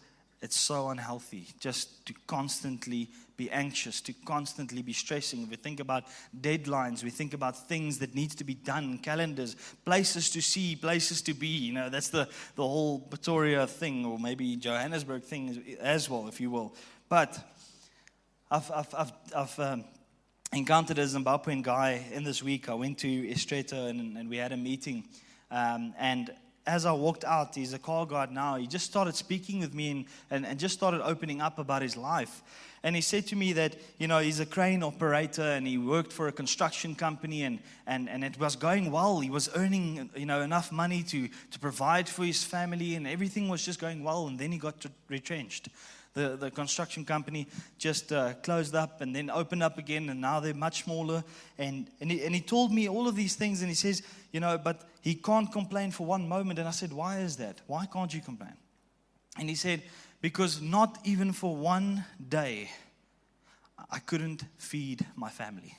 it's 0.41 0.57
so 0.57 0.89
unhealthy 0.89 1.45
just 1.59 2.05
to 2.07 2.13
constantly 2.25 3.07
be 3.35 3.49
anxious, 3.49 4.01
to 4.01 4.13
constantly 4.25 4.81
be 4.81 4.93
stressing. 4.93 5.49
We 5.49 5.55
think 5.55 5.79
about 5.79 6.03
deadlines, 6.39 7.03
we 7.03 7.09
think 7.09 7.33
about 7.33 7.67
things 7.67 7.99
that 7.99 8.15
needs 8.15 8.35
to 8.35 8.43
be 8.43 8.53
done, 8.53 8.99
calendars, 8.99 9.55
places 9.85 10.29
to 10.31 10.41
see, 10.41 10.75
places 10.75 11.21
to 11.23 11.33
be. 11.33 11.47
You 11.47 11.73
know, 11.73 11.89
that's 11.89 12.09
the, 12.09 12.27
the 12.55 12.63
whole 12.63 12.99
Pretoria 12.99 13.67
thing, 13.67 14.05
or 14.05 14.19
maybe 14.19 14.55
Johannesburg 14.55 15.23
thing 15.23 15.77
as 15.79 16.09
well, 16.09 16.27
if 16.27 16.39
you 16.39 16.51
will. 16.51 16.75
But 17.09 17.37
I've, 18.51 18.71
I've, 18.71 18.95
I've, 18.95 19.11
I've 19.35 19.59
um, 19.59 19.85
encountered 20.53 20.99
a 20.99 21.05
Zimbabwean 21.05 21.63
guy 21.63 22.05
in 22.11 22.23
this 22.23 22.43
week. 22.43 22.69
I 22.69 22.75
went 22.75 22.99
to 22.99 23.07
Estreto 23.07 23.89
and, 23.89 24.17
and 24.17 24.29
we 24.29 24.37
had 24.37 24.51
a 24.51 24.57
meeting. 24.57 25.05
Um, 25.49 25.93
and 25.97 26.31
as 26.65 26.85
I 26.85 26.93
walked 26.93 27.25
out, 27.25 27.55
he's 27.55 27.73
a 27.73 27.79
car 27.79 28.05
guard 28.05 28.31
now. 28.31 28.55
He 28.55 28.67
just 28.67 28.85
started 28.85 29.15
speaking 29.15 29.59
with 29.59 29.73
me 29.73 29.91
and, 29.91 30.05
and, 30.31 30.45
and 30.45 30.59
just 30.59 30.73
started 30.73 31.05
opening 31.05 31.41
up 31.41 31.59
about 31.59 31.81
his 31.81 31.97
life. 31.97 32.41
And 32.83 32.95
he 32.95 33.01
said 33.01 33.27
to 33.27 33.35
me 33.35 33.53
that, 33.53 33.77
you 33.97 34.07
know, 34.07 34.19
he's 34.19 34.41
a 34.41 34.45
crane 34.45 34.83
operator 34.83 35.41
and 35.41 35.65
he 35.65 35.77
worked 35.77 36.11
for 36.11 36.27
a 36.27 36.33
construction 36.33 36.95
company 36.95 37.43
and, 37.43 37.59
and, 37.87 38.09
and 38.09 38.23
it 38.25 38.37
was 38.37 38.57
going 38.57 38.91
well. 38.91 39.21
He 39.21 39.29
was 39.29 39.49
earning, 39.55 40.09
you 40.15 40.25
know, 40.25 40.41
enough 40.41 40.71
money 40.71 41.01
to, 41.03 41.29
to 41.51 41.59
provide 41.59 42.09
for 42.09 42.25
his 42.25 42.43
family 42.43 42.95
and 42.95 43.07
everything 43.07 43.47
was 43.47 43.63
just 43.63 43.79
going 43.79 44.03
well. 44.03 44.27
And 44.27 44.37
then 44.37 44.51
he 44.51 44.57
got 44.57 44.85
retrenched. 45.07 45.69
The, 46.13 46.35
the 46.35 46.51
construction 46.51 47.05
company 47.05 47.47
just 47.79 48.11
uh, 48.11 48.33
closed 48.43 48.75
up 48.75 49.01
and 49.01 49.15
then 49.15 49.31
opened 49.31 49.63
up 49.63 49.79
again, 49.79 50.09
and 50.09 50.21
now 50.21 50.39
they're 50.39 50.53
much 50.53 50.83
smaller. 50.83 51.23
And, 51.57 51.87
and, 52.01 52.11
he, 52.11 52.23
and 52.23 52.35
he 52.35 52.41
told 52.41 52.71
me 52.71 52.87
all 52.87 53.07
of 53.07 53.15
these 53.15 53.33
things, 53.33 53.61
and 53.61 53.69
he 53.69 53.73
says, 53.73 54.03
you 54.33 54.39
know, 54.39 54.57
but 54.57 54.81
he 55.01 55.15
can't 55.15 55.49
complain 55.49 55.91
for 55.91 56.05
one 56.05 56.27
moment. 56.27 56.59
And 56.59 56.67
I 56.67 56.71
said, 56.71 56.91
why 56.91 57.19
is 57.19 57.37
that? 57.37 57.61
Why 57.67 57.85
can't 57.85 58.13
you 58.13 58.19
complain? 58.19 58.57
And 59.39 59.47
he 59.47 59.55
said, 59.55 59.83
because 60.19 60.61
not 60.61 60.97
even 61.05 61.31
for 61.31 61.55
one 61.55 62.03
day 62.27 62.69
I 63.89 63.99
couldn't 63.99 64.43
feed 64.57 65.05
my 65.15 65.29
family. 65.29 65.77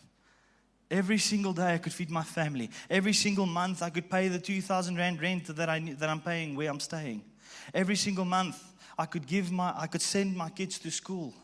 Every 0.91 1.19
single 1.19 1.53
day 1.53 1.75
I 1.75 1.79
could 1.79 1.93
feed 1.93 2.11
my 2.11 2.23
family. 2.23 2.71
Every 2.89 3.13
single 3.13 3.47
month 3.47 3.83
I 3.83 3.91
could 3.91 4.09
pay 4.09 4.29
the 4.29 4.39
2,000 4.39 4.97
Rand 4.97 5.21
rent 5.21 5.47
that, 5.57 5.69
I, 5.69 5.81
that 5.99 6.09
I'm 6.09 6.21
paying 6.21 6.55
where 6.55 6.71
I'm 6.71 6.81
staying. 6.81 7.25
Every 7.73 7.97
single 7.97 8.25
month, 8.25 8.63
I 8.97 9.07
could 9.07 9.27
give 9.27 9.51
my, 9.51 9.75
I 9.77 9.89
could 9.89 10.03
send 10.03 10.37
my 10.37 10.51
kids 10.51 10.79
to 10.81 10.91
school. 10.91 11.35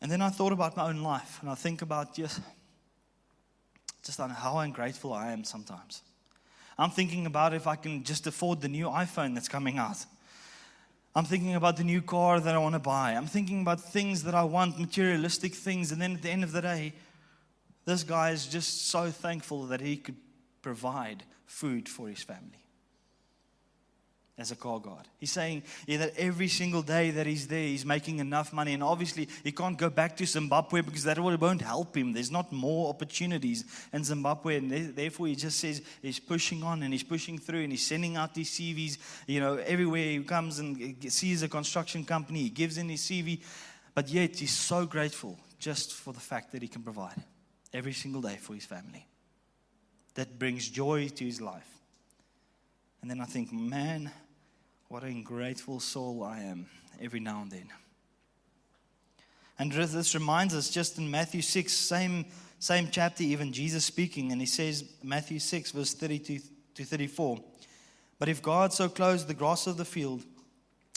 And 0.00 0.10
then 0.10 0.22
I 0.22 0.30
thought 0.30 0.52
about 0.52 0.76
my 0.76 0.88
own 0.88 1.02
life, 1.02 1.38
and 1.40 1.50
I 1.50 1.54
think 1.54 1.82
about 1.82 2.14
just, 2.14 2.40
just 4.02 4.20
on 4.20 4.30
how 4.30 4.58
ungrateful 4.58 5.12
I 5.12 5.32
am 5.32 5.44
sometimes. 5.44 6.02
I'm 6.78 6.90
thinking 6.90 7.26
about 7.26 7.54
if 7.54 7.66
I 7.66 7.76
can 7.76 8.04
just 8.04 8.26
afford 8.26 8.60
the 8.60 8.68
new 8.68 8.86
iPhone 8.86 9.34
that's 9.34 9.48
coming 9.48 9.78
out. 9.78 10.04
I'm 11.14 11.24
thinking 11.24 11.56
about 11.56 11.76
the 11.76 11.84
new 11.84 12.00
car 12.00 12.38
that 12.38 12.54
I 12.54 12.58
want 12.58 12.74
to 12.74 12.78
buy. 12.78 13.12
I'm 13.12 13.26
thinking 13.26 13.62
about 13.62 13.80
things 13.80 14.22
that 14.22 14.34
I 14.34 14.44
want, 14.44 14.78
materialistic 14.78 15.54
things. 15.54 15.90
And 15.90 16.00
then 16.00 16.14
at 16.14 16.22
the 16.22 16.30
end 16.30 16.44
of 16.44 16.52
the 16.52 16.62
day, 16.62 16.92
this 17.84 18.04
guy 18.04 18.30
is 18.30 18.46
just 18.46 18.90
so 18.90 19.10
thankful 19.10 19.64
that 19.66 19.80
he 19.80 19.96
could 19.96 20.16
provide 20.62 21.24
food 21.46 21.88
for 21.88 22.08
his 22.08 22.22
family 22.22 22.62
as 24.38 24.52
a 24.52 24.56
car 24.56 24.78
guard. 24.78 25.04
He's 25.18 25.32
saying 25.32 25.64
yeah, 25.86 25.98
that 25.98 26.16
every 26.16 26.46
single 26.46 26.82
day 26.82 27.10
that 27.10 27.26
he's 27.26 27.48
there, 27.48 27.64
he's 27.64 27.84
making 27.84 28.20
enough 28.20 28.52
money. 28.52 28.72
And 28.72 28.82
obviously, 28.82 29.28
he 29.42 29.50
can't 29.50 29.76
go 29.76 29.90
back 29.90 30.16
to 30.18 30.26
Zimbabwe 30.26 30.80
because 30.80 31.02
that 31.04 31.18
won't 31.18 31.60
help 31.60 31.96
him. 31.96 32.12
There's 32.12 32.30
not 32.30 32.52
more 32.52 32.88
opportunities 32.88 33.64
in 33.92 34.04
Zimbabwe. 34.04 34.58
And 34.58 34.94
therefore, 34.94 35.26
he 35.26 35.34
just 35.34 35.58
says 35.58 35.82
he's 36.00 36.20
pushing 36.20 36.62
on 36.62 36.84
and 36.84 36.94
he's 36.94 37.02
pushing 37.02 37.38
through 37.38 37.62
and 37.62 37.72
he's 37.72 37.84
sending 37.84 38.16
out 38.16 38.32
these 38.32 38.50
CVs. 38.50 38.98
You 39.26 39.40
know, 39.40 39.56
everywhere 39.56 40.04
he 40.04 40.22
comes 40.22 40.60
and 40.60 40.96
sees 41.12 41.42
a 41.42 41.48
construction 41.48 42.04
company, 42.04 42.42
he 42.42 42.50
gives 42.50 42.78
in 42.78 42.88
his 42.88 43.02
CV. 43.02 43.42
But 43.92 44.08
yet, 44.08 44.36
he's 44.36 44.52
so 44.52 44.86
grateful 44.86 45.36
just 45.58 45.92
for 45.92 46.12
the 46.12 46.20
fact 46.20 46.52
that 46.52 46.62
he 46.62 46.68
can 46.68 46.82
provide 46.82 47.20
every 47.74 47.92
single 47.92 48.22
day 48.22 48.36
for 48.36 48.54
his 48.54 48.64
family. 48.64 49.04
That 50.14 50.38
brings 50.38 50.68
joy 50.68 51.08
to 51.08 51.24
his 51.24 51.40
life. 51.40 51.68
And 53.02 53.10
then 53.10 53.20
I 53.20 53.24
think, 53.24 53.52
man, 53.52 54.10
what 54.88 55.02
an 55.02 55.10
ungrateful 55.10 55.80
soul 55.80 56.24
I 56.24 56.40
am 56.40 56.66
every 57.00 57.20
now 57.20 57.42
and 57.42 57.50
then. 57.50 57.68
And 59.58 59.70
this 59.70 60.14
reminds 60.14 60.54
us 60.54 60.70
just 60.70 60.98
in 60.98 61.10
Matthew 61.10 61.42
6, 61.42 61.72
same, 61.72 62.24
same 62.58 62.88
chapter, 62.90 63.22
even 63.22 63.52
Jesus 63.52 63.84
speaking, 63.84 64.32
and 64.32 64.40
he 64.40 64.46
says, 64.46 64.84
Matthew 65.02 65.40
6, 65.40 65.72
verse 65.72 65.94
32 65.94 66.40
to 66.74 66.84
34. 66.84 67.38
But 68.18 68.28
if 68.28 68.40
God 68.40 68.72
so 68.72 68.88
clothes 68.88 69.26
the 69.26 69.34
grass 69.34 69.66
of 69.66 69.76
the 69.76 69.84
field, 69.84 70.24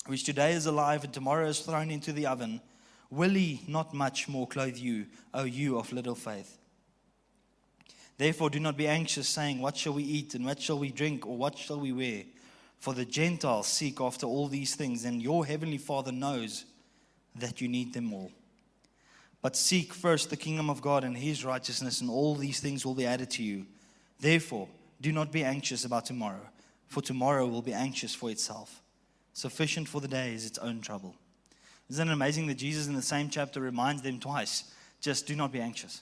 which 0.05 0.24
today 0.24 0.53
is 0.53 0.67
alive 0.67 1.03
and 1.03 1.13
tomorrow 1.13 1.48
is 1.48 1.60
thrown 1.60 1.91
into 1.91 2.13
the 2.13 2.27
oven, 2.27 2.62
will 3.10 3.31
he 3.31 3.62
not 3.67 3.93
much 3.93 4.29
more 4.29 4.48
clothe 4.48 4.77
you, 4.77 5.07
O 5.33 5.43
you 5.43 5.77
of 5.77 5.91
little 5.91 6.15
faith? 6.15 6.57
Therefore, 8.17 8.51
do 8.51 8.60
not 8.60 8.77
be 8.77 8.88
anxious, 8.88 9.27
saying, 9.27 9.60
What 9.60 9.75
shall 9.75 9.93
we 9.93 10.03
eat, 10.03 10.36
and 10.36 10.45
what 10.45 10.62
shall 10.62 10.77
we 10.77 10.91
drink, 10.91 11.25
or 11.25 11.36
what 11.36 11.57
shall 11.57 11.79
we 11.79 11.91
wear? 11.91 12.24
For 12.82 12.96
the 12.96 13.06
Gentiles 13.06 13.68
seek 13.68 14.02
after 14.02 14.26
all 14.26 14.48
these 14.48 14.74
things, 14.74 15.06
and 15.06 15.22
your 15.22 15.46
heavenly 15.46 15.78
Father 15.78 16.12
knows 16.12 16.66
that 17.36 17.62
you 17.62 17.68
need 17.68 17.94
them 17.94 18.12
all. 18.12 18.32
But 19.44 19.56
seek 19.56 19.94
first 19.94 20.32
the 20.32 20.36
kingdom 20.36 20.68
of 20.68 20.82
God 20.82 21.04
and 21.04 21.16
his 21.16 21.46
righteousness, 21.46 22.02
and 22.02 22.10
all 22.10 22.34
these 22.34 22.60
things 22.60 22.84
will 22.84 22.96
be 22.96 23.06
added 23.06 23.30
to 23.32 23.44
you. 23.44 23.68
Therefore, 24.20 24.68
do 25.00 25.12
not 25.12 25.32
be 25.32 25.44
anxious 25.44 25.86
about 25.86 26.06
tomorrow, 26.06 26.42
for 26.88 27.04
tomorrow 27.04 27.46
will 27.46 27.62
be 27.62 27.72
anxious 27.72 28.16
for 28.16 28.32
itself. 28.32 28.82
Sufficient 29.34 29.88
for 29.88 30.02
the 30.02 30.08
day 30.08 30.34
is 30.34 30.48
its 30.48 30.58
own 30.58 30.82
trouble. 30.82 31.14
Isn't 31.88 32.10
it 32.10 32.12
amazing 32.12 32.48
that 32.48 32.56
Jesus 32.56 32.88
in 32.88 32.96
the 32.96 33.04
same 33.04 33.30
chapter 33.30 33.62
reminds 33.62 34.02
them 34.02 34.20
twice 34.20 34.64
just 35.02 35.28
do 35.28 35.36
not 35.36 35.52
be 35.52 35.62
anxious? 35.62 36.02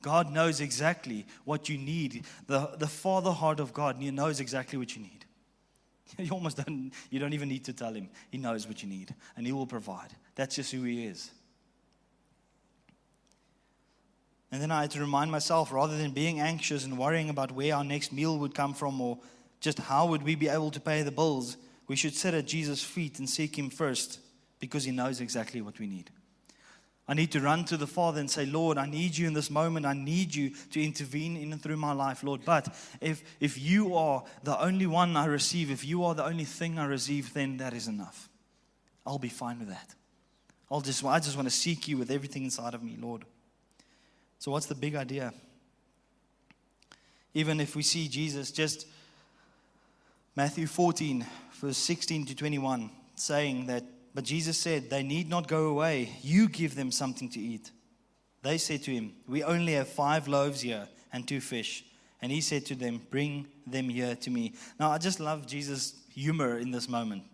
God 0.00 0.32
knows 0.32 0.62
exactly 0.62 1.26
what 1.44 1.68
you 1.68 1.76
need. 1.76 2.24
The, 2.46 2.70
the 2.78 2.86
Father 2.86 3.32
heart 3.32 3.60
of 3.60 3.74
God 3.74 4.00
knows 4.00 4.40
exactly 4.40 4.78
what 4.78 4.96
you 4.96 5.02
need. 5.02 5.23
You 6.18 6.30
almost 6.30 6.56
don't, 6.58 6.92
you 7.10 7.18
don't 7.18 7.32
even 7.32 7.48
need 7.48 7.64
to 7.64 7.72
tell 7.72 7.92
him. 7.92 8.08
He 8.30 8.38
knows 8.38 8.68
what 8.68 8.82
you 8.82 8.88
need 8.88 9.14
and 9.36 9.46
he 9.46 9.52
will 9.52 9.66
provide. 9.66 10.10
That's 10.34 10.56
just 10.56 10.70
who 10.72 10.82
he 10.82 11.06
is. 11.06 11.30
And 14.52 14.62
then 14.62 14.70
I 14.70 14.82
had 14.82 14.92
to 14.92 15.00
remind 15.00 15.32
myself 15.32 15.72
rather 15.72 15.96
than 15.96 16.12
being 16.12 16.38
anxious 16.38 16.84
and 16.84 16.96
worrying 16.96 17.28
about 17.28 17.50
where 17.50 17.74
our 17.74 17.82
next 17.82 18.12
meal 18.12 18.38
would 18.38 18.54
come 18.54 18.74
from 18.74 19.00
or 19.00 19.18
just 19.60 19.78
how 19.78 20.06
would 20.06 20.22
we 20.22 20.36
be 20.36 20.48
able 20.48 20.70
to 20.70 20.80
pay 20.80 21.02
the 21.02 21.10
bills, 21.10 21.56
we 21.88 21.96
should 21.96 22.14
sit 22.14 22.34
at 22.34 22.46
Jesus' 22.46 22.82
feet 22.82 23.18
and 23.18 23.28
seek 23.28 23.58
him 23.58 23.70
first 23.70 24.20
because 24.60 24.84
he 24.84 24.92
knows 24.92 25.20
exactly 25.20 25.60
what 25.60 25.78
we 25.78 25.86
need. 25.86 26.10
I 27.06 27.12
need 27.12 27.32
to 27.32 27.40
run 27.40 27.66
to 27.66 27.76
the 27.76 27.86
Father 27.86 28.18
and 28.18 28.30
say, 28.30 28.46
Lord, 28.46 28.78
I 28.78 28.86
need 28.86 29.16
you 29.16 29.26
in 29.26 29.34
this 29.34 29.50
moment. 29.50 29.84
I 29.84 29.92
need 29.92 30.34
you 30.34 30.50
to 30.70 30.82
intervene 30.82 31.36
in 31.36 31.52
and 31.52 31.62
through 31.62 31.76
my 31.76 31.92
life, 31.92 32.24
Lord. 32.24 32.42
But 32.46 32.74
if, 33.00 33.22
if 33.40 33.60
you 33.60 33.94
are 33.94 34.24
the 34.42 34.58
only 34.58 34.86
one 34.86 35.14
I 35.14 35.26
receive, 35.26 35.70
if 35.70 35.84
you 35.84 36.02
are 36.04 36.14
the 36.14 36.24
only 36.24 36.44
thing 36.44 36.78
I 36.78 36.86
receive, 36.86 37.34
then 37.34 37.58
that 37.58 37.74
is 37.74 37.88
enough. 37.88 38.30
I'll 39.06 39.18
be 39.18 39.28
fine 39.28 39.58
with 39.58 39.68
that. 39.68 39.94
I'll 40.70 40.80
just, 40.80 41.04
I 41.04 41.18
just 41.18 41.36
want 41.36 41.46
to 41.46 41.54
seek 41.54 41.88
you 41.88 41.98
with 41.98 42.10
everything 42.10 42.44
inside 42.44 42.72
of 42.72 42.82
me, 42.82 42.96
Lord. 42.98 43.24
So, 44.38 44.50
what's 44.50 44.66
the 44.66 44.74
big 44.74 44.94
idea? 44.94 45.32
Even 47.34 47.60
if 47.60 47.76
we 47.76 47.82
see 47.82 48.08
Jesus, 48.08 48.50
just 48.50 48.86
Matthew 50.34 50.66
14, 50.66 51.26
verse 51.52 51.76
16 51.76 52.26
to 52.26 52.34
21, 52.34 52.90
saying 53.14 53.66
that 53.66 53.84
but 54.14 54.24
Jesus 54.24 54.56
said, 54.56 54.90
They 54.90 55.02
need 55.02 55.28
not 55.28 55.48
go 55.48 55.66
away. 55.66 56.10
You 56.22 56.48
give 56.48 56.76
them 56.76 56.92
something 56.92 57.28
to 57.30 57.40
eat. 57.40 57.70
They 58.42 58.58
said 58.58 58.82
to 58.84 58.92
him, 58.92 59.14
We 59.26 59.42
only 59.42 59.72
have 59.72 59.88
five 59.88 60.28
loaves 60.28 60.60
here 60.60 60.88
and 61.12 61.26
two 61.26 61.40
fish. 61.40 61.84
And 62.22 62.30
he 62.30 62.40
said 62.40 62.64
to 62.66 62.74
them, 62.74 63.02
Bring 63.10 63.48
them 63.66 63.88
here 63.88 64.14
to 64.14 64.30
me. 64.30 64.54
Now, 64.78 64.90
I 64.90 64.98
just 64.98 65.18
love 65.18 65.46
Jesus' 65.46 65.94
humor 66.10 66.58
in 66.58 66.70
this 66.70 66.88
moment. 66.88 67.24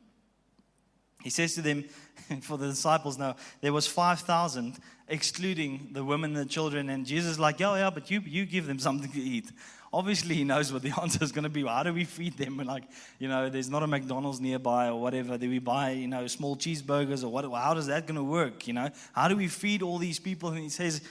He 1.23 1.29
says 1.29 1.55
to 1.57 1.63
them, 1.63 1.85
for 2.41 2.57
the 2.57 2.69
disciples 2.69 3.19
now, 3.19 3.37
there 3.61 3.75
was 3.75 3.87
5,000, 3.87 4.79
excluding 5.09 5.91
the 5.93 6.03
women 6.03 6.35
and 6.35 6.49
the 6.49 6.51
children. 6.51 6.89
And 6.89 7.05
Jesus 7.05 7.33
is 7.33 7.39
like, 7.39 7.61
yeah, 7.61 7.77
yeah, 7.77 7.91
but 7.91 8.11
you, 8.11 8.21
you 8.21 8.47
give 8.47 8.67
them 8.67 8.79
something 8.79 9.11
to 9.13 9.21
eat 9.21 9.53
obviously 9.93 10.37
he 10.37 10.45
knows 10.45 10.73
what 10.73 10.83
the 10.83 10.93
answer 11.01 11.23
is 11.23 11.33
going 11.33 11.45
to 11.45 11.51
be. 11.51 11.65
How 11.65 11.83
do 11.83 11.93
we 11.93 12.05
feed 12.05 12.37
them? 12.37 12.61
And 12.61 12.69
like, 12.69 12.85
you 13.19 13.29
know, 13.29 13.49
there's 13.49 13.71
not 13.71 13.83
a 13.83 13.87
McDonald's 13.87 14.41
nearby 14.41 14.89
or 14.89 15.01
whatever. 15.01 15.37
Do 15.37 15.49
we 15.49 15.59
buy, 15.59 15.91
you 15.91 16.09
know, 16.09 16.27
small 16.27 16.57
cheeseburgers 16.57 17.25
or 17.25 17.29
what? 17.29 17.45
How 17.53 17.75
does 17.75 17.87
that 17.87 18.07
going 18.07 18.17
to 18.17 18.25
work? 18.25 18.67
You 18.67 18.75
know, 18.75 18.91
how 19.13 19.29
do 19.29 19.37
we 19.37 19.49
feed 19.49 19.83
all 19.83 19.99
these 19.99 20.19
people? 20.19 20.51
And 20.51 20.59
he 20.59 20.69
says, 20.69 21.03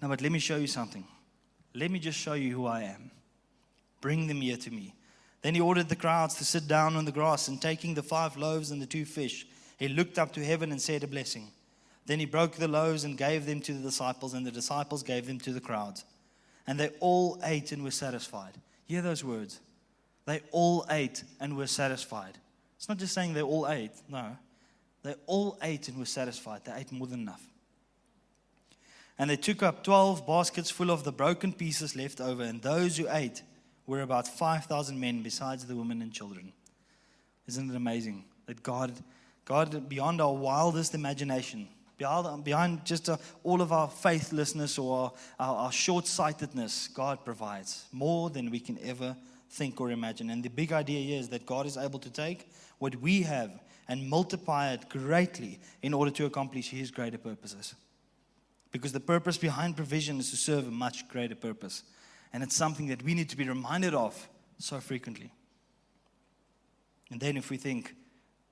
no, 0.00 0.08
but 0.08 0.20
let 0.20 0.32
me 0.32 0.38
show 0.38 0.56
you 0.56 0.66
something. 0.66 1.04
Let 1.74 1.90
me 1.90 1.98
just 1.98 2.18
show 2.18 2.34
you 2.34 2.54
who 2.54 2.66
I 2.66 2.82
am. 2.82 3.10
Bring 4.00 4.26
them 4.26 4.40
here 4.40 4.56
to 4.56 4.70
me. 4.70 4.94
Then 5.42 5.54
he 5.54 5.60
ordered 5.60 5.88
the 5.88 5.96
crowds 5.96 6.34
to 6.36 6.44
sit 6.44 6.66
down 6.66 6.96
on 6.96 7.04
the 7.04 7.12
grass, 7.12 7.46
and 7.46 7.62
taking 7.62 7.94
the 7.94 8.02
five 8.02 8.36
loaves 8.36 8.72
and 8.72 8.82
the 8.82 8.86
two 8.86 9.04
fish, 9.04 9.46
he 9.76 9.86
looked 9.86 10.18
up 10.18 10.32
to 10.32 10.44
heaven 10.44 10.72
and 10.72 10.82
said 10.82 11.04
a 11.04 11.06
blessing. 11.06 11.48
Then 12.06 12.18
he 12.18 12.26
broke 12.26 12.56
the 12.56 12.66
loaves 12.66 13.04
and 13.04 13.16
gave 13.16 13.46
them 13.46 13.60
to 13.60 13.72
the 13.72 13.82
disciples, 13.82 14.34
and 14.34 14.44
the 14.44 14.50
disciples 14.50 15.04
gave 15.04 15.26
them 15.26 15.38
to 15.40 15.52
the 15.52 15.60
crowds 15.60 16.04
and 16.68 16.78
they 16.78 16.90
all 17.00 17.40
ate 17.42 17.72
and 17.72 17.82
were 17.82 17.90
satisfied. 17.90 18.52
Hear 18.84 19.00
those 19.00 19.24
words. 19.24 19.58
They 20.26 20.42
all 20.52 20.84
ate 20.90 21.24
and 21.40 21.56
were 21.56 21.66
satisfied. 21.66 22.36
It's 22.76 22.90
not 22.90 22.98
just 22.98 23.14
saying 23.14 23.32
they 23.32 23.42
all 23.42 23.66
ate, 23.66 23.92
no. 24.06 24.36
They 25.02 25.14
all 25.26 25.56
ate 25.62 25.88
and 25.88 25.98
were 25.98 26.04
satisfied. 26.04 26.66
They 26.66 26.74
ate 26.76 26.92
more 26.92 27.06
than 27.06 27.20
enough. 27.20 27.42
And 29.18 29.30
they 29.30 29.36
took 29.36 29.62
up 29.62 29.82
12 29.82 30.26
baskets 30.26 30.70
full 30.70 30.90
of 30.90 31.04
the 31.04 31.10
broken 31.10 31.54
pieces 31.54 31.96
left 31.96 32.20
over, 32.20 32.42
and 32.42 32.60
those 32.60 32.98
who 32.98 33.06
ate 33.10 33.42
were 33.86 34.02
about 34.02 34.28
5,000 34.28 35.00
men, 35.00 35.22
besides 35.22 35.64
the 35.64 35.74
women 35.74 36.02
and 36.02 36.12
children. 36.12 36.52
Isn't 37.46 37.70
it 37.70 37.76
amazing 37.76 38.26
that 38.44 38.62
God, 38.62 38.92
God, 39.46 39.88
beyond 39.88 40.20
our 40.20 40.34
wildest 40.34 40.94
imagination, 40.94 41.68
behind 41.98 42.84
just 42.84 43.08
uh, 43.08 43.16
all 43.42 43.60
of 43.60 43.72
our 43.72 43.88
faithlessness 43.88 44.78
or 44.78 45.12
our, 45.38 45.56
our 45.56 45.72
short 45.72 46.06
sightedness, 46.06 46.88
God 46.88 47.24
provides 47.24 47.84
more 47.92 48.30
than 48.30 48.50
we 48.50 48.60
can 48.60 48.78
ever 48.82 49.16
think 49.50 49.80
or 49.80 49.90
imagine. 49.90 50.30
And 50.30 50.42
the 50.42 50.50
big 50.50 50.72
idea 50.72 51.18
is 51.18 51.28
that 51.30 51.46
God 51.46 51.66
is 51.66 51.76
able 51.76 51.98
to 52.00 52.10
take 52.10 52.50
what 52.78 52.96
we 52.96 53.22
have 53.22 53.50
and 53.88 54.08
multiply 54.08 54.72
it 54.72 54.88
greatly 54.88 55.58
in 55.82 55.94
order 55.94 56.10
to 56.12 56.26
accomplish 56.26 56.70
His 56.70 56.90
greater 56.90 57.18
purposes. 57.18 57.74
Because 58.70 58.92
the 58.92 59.00
purpose 59.00 59.38
behind 59.38 59.76
provision 59.76 60.18
is 60.20 60.30
to 60.30 60.36
serve 60.36 60.68
a 60.68 60.70
much 60.70 61.08
greater 61.08 61.34
purpose. 61.34 61.82
And 62.32 62.42
it's 62.42 62.54
something 62.54 62.88
that 62.88 63.02
we 63.02 63.14
need 63.14 63.30
to 63.30 63.36
be 63.36 63.48
reminded 63.48 63.94
of 63.94 64.28
so 64.58 64.78
frequently. 64.80 65.32
And 67.10 67.18
then, 67.18 67.38
if 67.38 67.48
we 67.48 67.56
think 67.56 67.94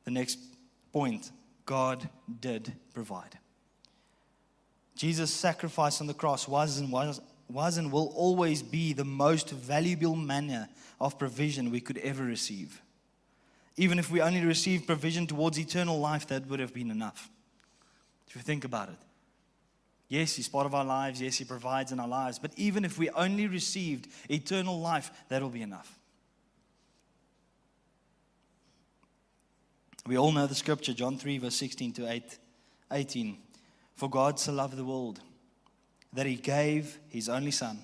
the 0.05 0.11
next 0.11 0.39
point 0.91 1.31
God 1.67 2.09
did 2.41 2.73
provide. 2.95 3.39
Jesus' 4.97 5.31
sacrifice 5.31 6.01
on 6.01 6.07
the 6.07 6.15
cross 6.15 6.49
was 6.49 6.79
and, 6.79 6.91
was, 6.91 7.21
was 7.51 7.77
and 7.77 7.93
will 7.93 8.13
always 8.17 8.63
be 8.63 8.93
the 8.93 9.05
most 9.05 9.51
valuable 9.51 10.17
manner 10.17 10.69
of 11.01 11.19
provision 11.19 11.71
we 11.71 11.81
could 11.81 11.99
ever 11.99 12.25
receive. 12.25 12.81
Even 13.77 13.99
if 13.99 14.11
we 14.11 14.23
only 14.23 14.43
received 14.43 14.87
provision 14.87 15.27
towards 15.27 15.59
eternal 15.59 16.01
life, 16.01 16.27
that 16.29 16.47
would 16.47 16.61
have 16.61 16.73
been 16.73 16.91
enough. 16.91 17.29
If 18.27 18.35
you 18.35 18.41
think 18.41 18.65
about 18.65 18.89
it. 18.89 18.97
Yes, 20.09 20.37
He's 20.37 20.49
part 20.49 20.67
of 20.67 20.75
our 20.75 20.85
lives. 20.85 21.21
Yes, 21.21 21.37
He 21.37 21.45
provides 21.45 21.93
in 21.93 22.01
our 22.01 22.09
lives. 22.09 22.39
But 22.39 22.53
even 22.57 22.85
if 22.85 22.97
we 22.97 23.11
only 23.11 23.49
received 23.49 24.09
eternal 24.31 24.81
life, 24.81 25.11
that'll 25.29 25.51
be 25.51 25.63
enough. 25.63 25.96
We 30.07 30.17
all 30.17 30.31
know 30.31 30.47
the 30.47 30.55
scripture, 30.55 30.93
John 30.93 31.19
3, 31.19 31.39
verse 31.39 31.57
16 31.57 31.93
to 31.95 32.09
8, 32.09 32.39
18. 32.93 33.39
For 33.97 34.09
God 34.09 34.39
so 34.39 34.53
loved 34.53 34.77
the 34.77 34.85
world 34.85 35.21
that 36.13 36.27
he 36.27 36.37
gave 36.37 36.99
his 37.09 37.29
only 37.29 37.51
Son, 37.51 37.79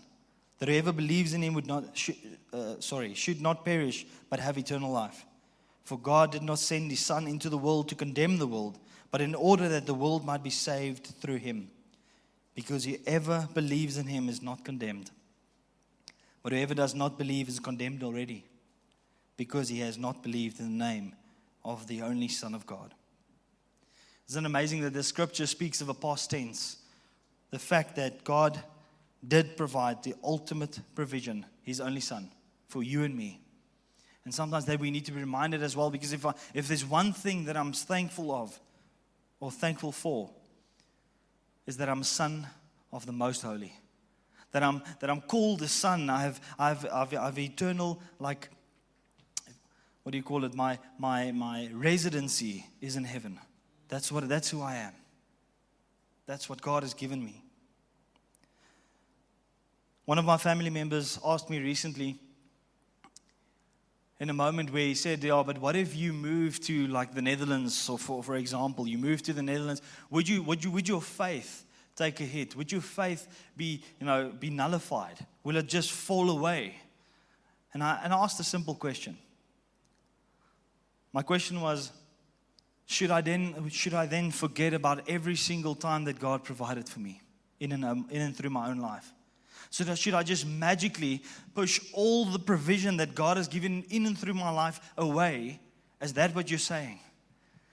that 0.58 0.68
whoever 0.68 0.92
believes 0.92 1.34
in 1.34 1.42
him 1.42 1.54
would 1.54 1.66
not, 1.66 1.96
should, 1.96 2.16
uh, 2.52 2.76
sorry, 2.78 3.14
should 3.14 3.40
not 3.40 3.64
perish, 3.64 4.06
but 4.30 4.38
have 4.38 4.56
eternal 4.56 4.92
life. 4.92 5.26
For 5.84 5.98
God 5.98 6.30
did 6.30 6.44
not 6.44 6.60
send 6.60 6.90
his 6.90 7.00
Son 7.00 7.26
into 7.26 7.48
the 7.48 7.58
world 7.58 7.88
to 7.88 7.96
condemn 7.96 8.38
the 8.38 8.46
world, 8.46 8.78
but 9.10 9.20
in 9.20 9.34
order 9.34 9.68
that 9.68 9.86
the 9.86 9.94
world 9.94 10.24
might 10.24 10.44
be 10.44 10.50
saved 10.50 11.06
through 11.20 11.36
him. 11.36 11.70
Because 12.54 12.84
whoever 12.84 13.48
believes 13.52 13.96
in 13.96 14.06
him 14.06 14.28
is 14.28 14.42
not 14.42 14.64
condemned. 14.64 15.10
But 16.44 16.52
whoever 16.52 16.74
does 16.74 16.94
not 16.94 17.18
believe 17.18 17.48
is 17.48 17.58
condemned 17.58 18.04
already, 18.04 18.44
because 19.36 19.68
he 19.68 19.80
has 19.80 19.98
not 19.98 20.22
believed 20.22 20.60
in 20.60 20.78
the 20.78 20.84
name 20.84 21.16
of 21.64 21.86
the 21.86 22.02
only 22.02 22.28
Son 22.28 22.54
of 22.54 22.66
God. 22.66 22.94
Isn't 24.28 24.44
it 24.44 24.46
amazing 24.46 24.82
that 24.82 24.92
the 24.92 25.02
scripture 25.02 25.46
speaks 25.46 25.80
of 25.80 25.88
a 25.88 25.94
past 25.94 26.30
tense? 26.30 26.78
The 27.50 27.58
fact 27.58 27.96
that 27.96 28.24
God 28.24 28.58
did 29.26 29.56
provide 29.56 30.02
the 30.02 30.14
ultimate 30.24 30.80
provision, 30.94 31.46
his 31.62 31.80
only 31.80 32.00
Son, 32.00 32.30
for 32.68 32.82
you 32.82 33.04
and 33.04 33.16
me. 33.16 33.40
And 34.24 34.32
sometimes 34.32 34.64
that 34.66 34.80
we 34.80 34.90
need 34.90 35.04
to 35.06 35.12
be 35.12 35.20
reminded 35.20 35.62
as 35.62 35.76
well, 35.76 35.90
because 35.90 36.12
if, 36.12 36.24
I, 36.24 36.34
if 36.54 36.68
there's 36.68 36.84
one 36.84 37.12
thing 37.12 37.44
that 37.46 37.56
I'm 37.56 37.72
thankful 37.72 38.32
of 38.32 38.58
or 39.40 39.50
thankful 39.50 39.92
for, 39.92 40.30
is 41.66 41.76
that 41.76 41.88
I'm 41.88 42.00
a 42.00 42.04
son 42.04 42.46
of 42.92 43.04
the 43.06 43.12
Most 43.12 43.42
Holy. 43.42 43.72
That 44.52 44.62
I'm, 44.62 44.82
that 45.00 45.10
I'm 45.10 45.20
called 45.20 45.62
a 45.62 45.68
son. 45.68 46.10
I 46.10 46.22
have, 46.22 46.40
I 46.58 46.68
have, 46.68 46.86
I 46.92 46.98
have, 47.00 47.14
I 47.14 47.24
have 47.26 47.38
eternal, 47.38 48.00
like, 48.18 48.48
what 50.02 50.12
do 50.12 50.18
you 50.18 50.24
call 50.24 50.44
it? 50.44 50.54
My, 50.54 50.78
my, 50.98 51.32
my 51.32 51.68
residency 51.72 52.66
is 52.80 52.96
in 52.96 53.04
heaven. 53.04 53.38
That's, 53.88 54.10
what, 54.10 54.28
that's 54.28 54.50
who 54.50 54.62
I 54.62 54.76
am. 54.76 54.92
That's 56.26 56.48
what 56.48 56.60
God 56.60 56.82
has 56.82 56.94
given 56.94 57.24
me. 57.24 57.44
One 60.04 60.18
of 60.18 60.24
my 60.24 60.36
family 60.36 60.70
members 60.70 61.18
asked 61.24 61.48
me 61.48 61.60
recently, 61.60 62.18
in 64.18 64.30
a 64.30 64.32
moment 64.32 64.72
where 64.72 64.86
he 64.86 64.94
said, 64.94 65.22
Yeah, 65.24 65.42
but 65.44 65.58
what 65.58 65.74
if 65.74 65.96
you 65.96 66.12
move 66.12 66.60
to 66.60 66.86
like 66.86 67.12
the 67.12 67.22
Netherlands, 67.22 67.88
or 67.88 67.98
for, 67.98 68.22
for 68.22 68.36
example, 68.36 68.86
you 68.86 68.96
move 68.96 69.20
to 69.22 69.32
the 69.32 69.42
Netherlands, 69.42 69.82
would, 70.10 70.28
you, 70.28 70.44
would, 70.44 70.62
you, 70.62 70.70
would 70.70 70.88
your 70.88 71.02
faith 71.02 71.64
take 71.96 72.20
a 72.20 72.24
hit? 72.24 72.54
Would 72.54 72.70
your 72.70 72.80
faith 72.80 73.26
be, 73.56 73.82
you 73.98 74.06
know, 74.06 74.30
be 74.38 74.48
nullified? 74.48 75.18
Will 75.42 75.56
it 75.56 75.66
just 75.66 75.90
fall 75.90 76.30
away? 76.30 76.76
And 77.74 77.82
I, 77.82 78.00
and 78.04 78.12
I 78.12 78.18
asked 78.18 78.38
a 78.38 78.44
simple 78.44 78.76
question. 78.76 79.18
My 81.12 81.22
question 81.22 81.60
was, 81.60 81.92
should 82.86 83.10
I 83.10 83.20
then, 83.20 83.68
should 83.70 83.94
I 83.94 84.06
then 84.06 84.30
forget 84.30 84.74
about 84.74 85.08
every 85.08 85.36
single 85.36 85.74
time 85.74 86.04
that 86.04 86.18
God 86.18 86.44
provided 86.44 86.88
for 86.88 87.00
me 87.00 87.22
in 87.60 87.72
and, 87.72 87.84
um, 87.84 88.06
in 88.10 88.22
and 88.22 88.36
through 88.36 88.50
my 88.50 88.68
own 88.68 88.78
life? 88.78 89.12
So 89.70 89.84
that 89.84 89.98
should 89.98 90.14
I 90.14 90.22
just 90.22 90.46
magically 90.46 91.22
push 91.54 91.80
all 91.94 92.26
the 92.26 92.38
provision 92.38 92.98
that 92.98 93.14
God 93.14 93.36
has 93.38 93.48
given 93.48 93.84
in 93.88 94.06
and 94.06 94.18
through 94.18 94.34
my 94.34 94.50
life 94.50 94.80
away? 94.98 95.60
Is 96.00 96.12
that 96.14 96.34
what 96.34 96.50
you're 96.50 96.58
saying? 96.58 96.98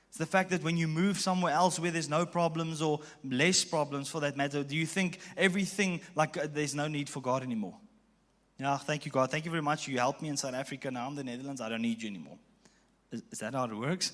It's 0.08 0.18
the 0.18 0.26
fact 0.26 0.50
that 0.52 0.64
when 0.64 0.78
you 0.78 0.88
move 0.88 1.20
somewhere 1.20 1.54
else 1.54 1.80
where 1.80 1.92
there's 1.92 2.10
no 2.10 2.26
problems 2.26 2.82
or 2.82 3.02
less 3.24 3.64
problems 3.64 4.10
for 4.10 4.22
that 4.22 4.38
matter, 4.38 4.64
do 4.64 4.76
you 4.76 4.86
think 4.86 5.20
everything 5.38 6.02
like 6.16 6.38
uh, 6.38 6.48
there's 6.52 6.74
no 6.74 6.88
need 6.88 7.10
for 7.10 7.22
God 7.22 7.44
anymore? 7.44 7.76
Yeah, 8.58 8.78
thank 8.78 9.06
you, 9.06 9.12
God. 9.12 9.30
Thank 9.30 9.46
you 9.46 9.52
very 9.52 9.64
much. 9.64 9.88
You 9.88 9.98
helped 9.98 10.22
me 10.22 10.30
in 10.30 10.38
South 10.38 10.56
Africa. 10.56 10.90
Now 10.90 11.08
I'm 11.08 11.16
the 11.16 11.24
Netherlands. 11.24 11.62
I 11.62 11.70
don't 11.70 11.82
need 11.82 12.02
you 12.02 12.10
anymore. 12.10 12.38
Is, 13.12 13.24
is 13.32 13.40
that 13.40 13.54
how 13.54 13.66
it 13.66 13.74
works? 13.74 14.12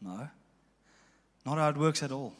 No. 0.00 0.28
Not 1.44 1.58
how 1.58 1.68
it 1.68 1.76
works 1.76 2.02
at 2.02 2.12
all. 2.12 2.32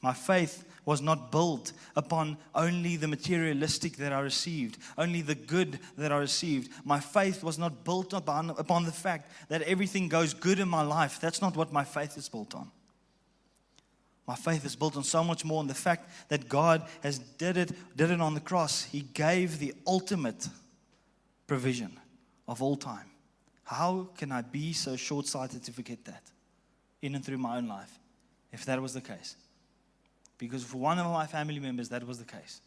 My 0.00 0.12
faith 0.12 0.64
was 0.84 1.02
not 1.02 1.30
built 1.32 1.72
upon 1.96 2.38
only 2.54 2.96
the 2.96 3.08
materialistic 3.08 3.96
that 3.96 4.12
I 4.12 4.20
received, 4.20 4.78
only 4.96 5.22
the 5.22 5.34
good 5.34 5.80
that 5.96 6.12
I 6.12 6.18
received. 6.18 6.70
My 6.84 7.00
faith 7.00 7.42
was 7.42 7.58
not 7.58 7.84
built 7.84 8.12
upon, 8.12 8.50
upon 8.50 8.84
the 8.84 8.92
fact 8.92 9.30
that 9.48 9.62
everything 9.62 10.08
goes 10.08 10.32
good 10.32 10.60
in 10.60 10.68
my 10.68 10.82
life. 10.82 11.20
That's 11.20 11.42
not 11.42 11.56
what 11.56 11.72
my 11.72 11.84
faith 11.84 12.16
is 12.16 12.28
built 12.28 12.54
on. 12.54 12.70
My 14.26 14.36
faith 14.36 14.64
is 14.64 14.76
built 14.76 14.96
on 14.96 15.04
so 15.04 15.24
much 15.24 15.44
more 15.44 15.58
on 15.58 15.66
the 15.66 15.74
fact 15.74 16.10
that 16.28 16.48
God 16.48 16.86
has 17.02 17.18
did 17.18 17.56
it, 17.56 17.72
did 17.96 18.10
it 18.10 18.20
on 18.20 18.34
the 18.34 18.40
cross. 18.40 18.84
He 18.84 19.00
gave 19.00 19.58
the 19.58 19.74
ultimate 19.86 20.48
provision 21.46 21.98
of 22.46 22.62
all 22.62 22.76
time. 22.76 23.10
How 23.68 24.08
can 24.16 24.32
I 24.32 24.40
be 24.40 24.72
so 24.72 24.96
short 24.96 25.26
sighted 25.26 25.62
to 25.64 25.72
forget 25.72 26.02
that 26.06 26.22
in 27.02 27.14
and 27.14 27.22
through 27.22 27.36
my 27.36 27.58
own 27.58 27.68
life 27.68 27.98
if 28.50 28.64
that 28.64 28.80
was 28.80 28.94
the 28.94 29.02
case? 29.02 29.36
Because 30.38 30.64
for 30.64 30.78
one 30.78 30.98
of 30.98 31.04
my 31.12 31.26
family 31.26 31.58
members, 31.58 31.90
that 31.90 32.06
was 32.06 32.18
the 32.18 32.24
case. 32.24 32.62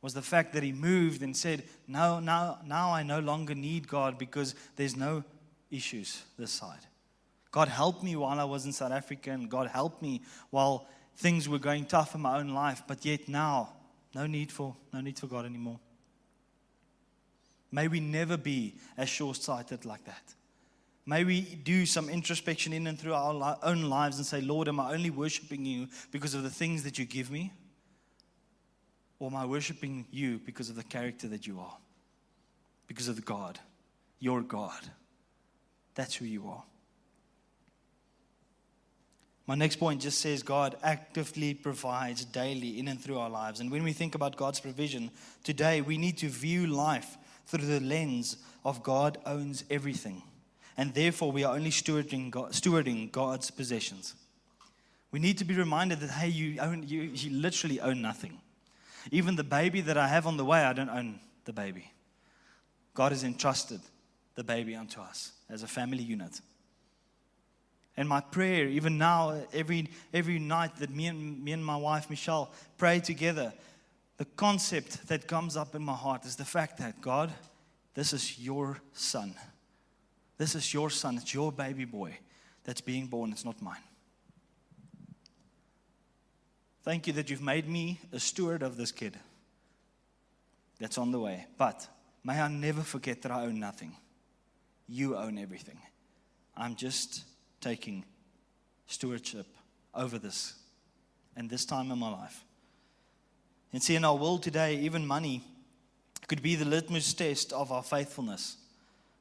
Was 0.00 0.14
the 0.14 0.22
fact 0.22 0.52
that 0.52 0.62
he 0.62 0.70
moved 0.70 1.22
and 1.22 1.36
said, 1.36 1.64
No, 1.88 2.20
now, 2.20 2.60
now 2.64 2.92
I 2.92 3.02
no 3.02 3.18
longer 3.18 3.56
need 3.56 3.88
God 3.88 4.16
because 4.16 4.54
there's 4.76 4.94
no 4.94 5.24
issues 5.72 6.22
this 6.38 6.52
side. 6.52 6.86
God 7.50 7.66
helped 7.66 8.04
me 8.04 8.14
while 8.14 8.38
I 8.38 8.44
was 8.44 8.64
in 8.64 8.72
South 8.72 8.92
Africa, 8.92 9.32
and 9.32 9.50
God 9.50 9.66
helped 9.66 10.02
me 10.02 10.22
while 10.50 10.86
things 11.16 11.48
were 11.48 11.58
going 11.58 11.84
tough 11.84 12.14
in 12.14 12.20
my 12.20 12.38
own 12.38 12.50
life, 12.50 12.84
but 12.86 13.04
yet 13.04 13.28
now, 13.28 13.72
no 14.14 14.28
need 14.28 14.52
for, 14.52 14.76
no 14.92 15.00
need 15.00 15.18
for 15.18 15.26
God 15.26 15.46
anymore. 15.46 15.80
May 17.72 17.88
we 17.88 17.98
never 17.98 18.36
be 18.36 18.76
as 18.96 19.08
short 19.08 19.36
sighted 19.38 19.84
like 19.84 20.04
that. 20.04 20.22
May 21.06 21.24
we 21.24 21.42
do 21.42 21.84
some 21.84 22.08
introspection 22.08 22.72
in 22.72 22.86
and 22.86 22.98
through 22.98 23.12
our 23.12 23.58
own 23.62 23.82
lives 23.82 24.16
and 24.16 24.24
say, 24.24 24.40
Lord, 24.40 24.68
am 24.68 24.80
I 24.80 24.94
only 24.94 25.10
worshiping 25.10 25.66
you 25.66 25.88
because 26.10 26.34
of 26.34 26.42
the 26.42 26.50
things 26.50 26.82
that 26.84 26.98
you 26.98 27.04
give 27.04 27.30
me? 27.30 27.52
Or 29.18 29.28
am 29.28 29.36
I 29.36 29.44
worshiping 29.44 30.06
you 30.10 30.38
because 30.38 30.70
of 30.70 30.76
the 30.76 30.82
character 30.82 31.28
that 31.28 31.46
you 31.46 31.60
are? 31.60 31.76
Because 32.86 33.08
of 33.08 33.16
the 33.16 33.22
God. 33.22 33.58
Your 34.18 34.40
God. 34.40 34.80
That's 35.94 36.14
who 36.14 36.24
you 36.24 36.48
are. 36.48 36.64
My 39.46 39.54
next 39.54 39.76
point 39.76 40.00
just 40.00 40.22
says 40.22 40.42
God 40.42 40.74
actively 40.82 41.52
provides 41.52 42.24
daily 42.24 42.78
in 42.78 42.88
and 42.88 42.98
through 42.98 43.18
our 43.18 43.28
lives. 43.28 43.60
And 43.60 43.70
when 43.70 43.82
we 43.82 43.92
think 43.92 44.14
about 44.14 44.36
God's 44.36 44.58
provision 44.58 45.10
today, 45.42 45.82
we 45.82 45.98
need 45.98 46.16
to 46.18 46.28
view 46.30 46.66
life 46.66 47.18
through 47.46 47.66
the 47.66 47.80
lens 47.80 48.38
of 48.64 48.82
God 48.82 49.18
owns 49.26 49.64
everything 49.68 50.22
and 50.76 50.92
therefore 50.94 51.32
we 51.32 51.44
are 51.44 51.54
only 51.54 51.70
stewarding, 51.70 52.30
God, 52.30 52.52
stewarding 52.52 53.10
God's 53.12 53.50
possessions. 53.50 54.14
We 55.10 55.20
need 55.20 55.38
to 55.38 55.44
be 55.44 55.54
reminded 55.54 56.00
that, 56.00 56.10
hey, 56.10 56.28
you, 56.28 56.58
own, 56.60 56.82
you, 56.86 57.02
you 57.02 57.36
literally 57.36 57.80
own 57.80 58.02
nothing. 58.02 58.40
Even 59.12 59.36
the 59.36 59.44
baby 59.44 59.80
that 59.82 59.96
I 59.96 60.08
have 60.08 60.26
on 60.26 60.36
the 60.36 60.44
way, 60.44 60.60
I 60.64 60.72
don't 60.72 60.88
own 60.88 61.20
the 61.44 61.52
baby. 61.52 61.92
God 62.94 63.12
has 63.12 63.22
entrusted 63.22 63.80
the 64.34 64.42
baby 64.42 64.74
unto 64.74 65.00
us 65.00 65.32
as 65.48 65.62
a 65.62 65.66
family 65.66 66.02
unit. 66.02 66.40
And 67.96 68.08
my 68.08 68.20
prayer, 68.20 68.66
even 68.66 68.98
now, 68.98 69.40
every, 69.52 69.88
every 70.12 70.40
night 70.40 70.76
that 70.76 70.90
me 70.90 71.06
and, 71.06 71.44
me 71.44 71.52
and 71.52 71.64
my 71.64 71.76
wife 71.76 72.10
Michelle 72.10 72.50
pray 72.76 72.98
together, 72.98 73.52
the 74.16 74.24
concept 74.24 75.06
that 75.08 75.28
comes 75.28 75.56
up 75.56 75.74
in 75.74 75.82
my 75.82 75.94
heart 75.94 76.24
is 76.24 76.36
the 76.36 76.44
fact 76.44 76.78
that 76.78 77.00
God, 77.00 77.32
this 77.94 78.12
is 78.12 78.38
your 78.38 78.78
son. 78.92 79.34
This 80.36 80.54
is 80.54 80.74
your 80.74 80.90
son, 80.90 81.16
it's 81.16 81.32
your 81.32 81.52
baby 81.52 81.84
boy 81.84 82.18
that's 82.64 82.80
being 82.80 83.06
born, 83.06 83.32
it's 83.32 83.44
not 83.44 83.60
mine. 83.62 83.82
Thank 86.82 87.06
you 87.06 87.12
that 87.14 87.30
you've 87.30 87.42
made 87.42 87.68
me 87.68 87.98
a 88.12 88.20
steward 88.20 88.62
of 88.62 88.76
this 88.76 88.92
kid 88.92 89.16
that's 90.78 90.98
on 90.98 91.12
the 91.12 91.20
way. 91.20 91.46
But 91.56 91.86
may 92.22 92.40
I 92.40 92.48
never 92.48 92.82
forget 92.82 93.22
that 93.22 93.32
I 93.32 93.44
own 93.44 93.58
nothing. 93.58 93.96
You 94.86 95.16
own 95.16 95.38
everything. 95.38 95.78
I'm 96.56 96.76
just 96.76 97.24
taking 97.60 98.04
stewardship 98.86 99.46
over 99.94 100.18
this 100.18 100.54
and 101.36 101.48
this 101.48 101.64
time 101.64 101.90
in 101.90 101.98
my 101.98 102.10
life. 102.10 102.44
And 103.72 103.82
see, 103.82 103.96
in 103.96 104.04
our 104.04 104.14
world 104.14 104.42
today, 104.42 104.76
even 104.80 105.06
money 105.06 105.42
could 106.28 106.42
be 106.42 106.54
the 106.54 106.64
litmus 106.64 107.12
test 107.14 107.52
of 107.52 107.72
our 107.72 107.82
faithfulness. 107.82 108.56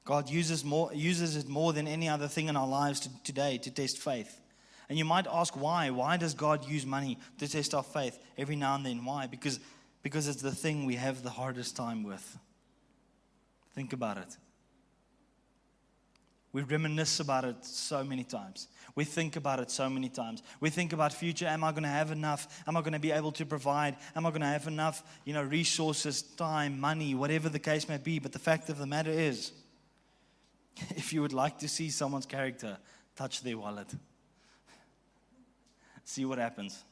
God 0.05 0.29
uses, 0.29 0.65
more, 0.65 0.91
uses 0.93 1.37
it 1.37 1.47
more 1.47 1.71
than 1.71 1.87
any 1.87 2.09
other 2.09 2.27
thing 2.27 2.47
in 2.49 2.57
our 2.57 2.67
lives 2.67 2.99
to, 3.01 3.23
today 3.23 3.57
to 3.59 3.71
test 3.71 3.97
faith. 3.99 4.39
And 4.89 4.97
you 4.97 5.05
might 5.05 5.27
ask 5.31 5.55
why? 5.55 5.89
Why 5.91 6.17
does 6.17 6.33
God 6.33 6.67
use 6.67 6.85
money 6.85 7.17
to 7.37 7.47
test 7.47 7.73
our 7.73 7.83
faith 7.83 8.19
every 8.37 8.55
now 8.55 8.75
and 8.75 8.85
then? 8.85 9.05
Why? 9.05 9.27
Because, 9.27 9.59
because 10.01 10.27
it's 10.27 10.41
the 10.41 10.51
thing 10.51 10.85
we 10.85 10.95
have 10.95 11.23
the 11.23 11.29
hardest 11.29 11.75
time 11.75 12.03
with. 12.03 12.37
Think 13.73 13.93
about 13.93 14.17
it. 14.17 14.37
We 16.51 16.61
reminisce 16.61 17.19
about 17.19 17.45
it 17.45 17.65
so 17.65 18.03
many 18.03 18.23
times. 18.23 18.67
We 18.93 19.05
think 19.05 19.37
about 19.37 19.59
it 19.59 19.71
so 19.71 19.89
many 19.89 20.09
times. 20.09 20.43
We 20.59 20.69
think 20.69 20.93
about 20.93 21.11
future. 21.11 21.47
Am 21.47 21.63
I 21.63 21.71
going 21.71 21.83
to 21.83 21.89
have 21.89 22.11
enough? 22.11 22.61
Am 22.67 22.77
I 22.77 22.81
going 22.81 22.93
to 22.93 22.99
be 22.99 23.11
able 23.11 23.31
to 23.31 23.45
provide? 23.45 23.95
Am 24.15 24.27
I 24.27 24.29
going 24.29 24.41
to 24.41 24.47
have 24.47 24.67
enough, 24.67 25.01
you 25.25 25.33
know, 25.33 25.41
resources, 25.41 26.21
time, 26.21 26.79
money, 26.79 27.15
whatever 27.15 27.49
the 27.49 27.57
case 27.57 27.89
may 27.89 27.97
be? 27.97 28.19
But 28.19 28.33
the 28.33 28.39
fact 28.39 28.69
of 28.69 28.77
the 28.77 28.85
matter 28.85 29.09
is, 29.09 29.51
if 30.95 31.13
you 31.13 31.21
would 31.21 31.33
like 31.33 31.59
to 31.59 31.67
see 31.67 31.89
someone's 31.89 32.25
character, 32.25 32.77
touch 33.15 33.41
their 33.41 33.57
wallet. 33.57 33.87
See 36.05 36.25
what 36.25 36.37
happens. 36.37 36.83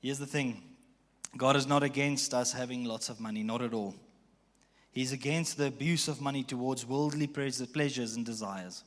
Here's 0.00 0.18
the 0.18 0.26
thing 0.26 0.62
God 1.36 1.56
is 1.56 1.66
not 1.66 1.82
against 1.82 2.32
us 2.34 2.52
having 2.52 2.84
lots 2.84 3.08
of 3.08 3.20
money, 3.20 3.42
not 3.42 3.62
at 3.62 3.74
all. 3.74 3.94
He's 4.90 5.12
against 5.12 5.58
the 5.58 5.66
abuse 5.66 6.08
of 6.08 6.20
money 6.20 6.42
towards 6.42 6.86
worldly 6.86 7.26
pleasures 7.26 8.16
and 8.16 8.24
desires. 8.24 8.82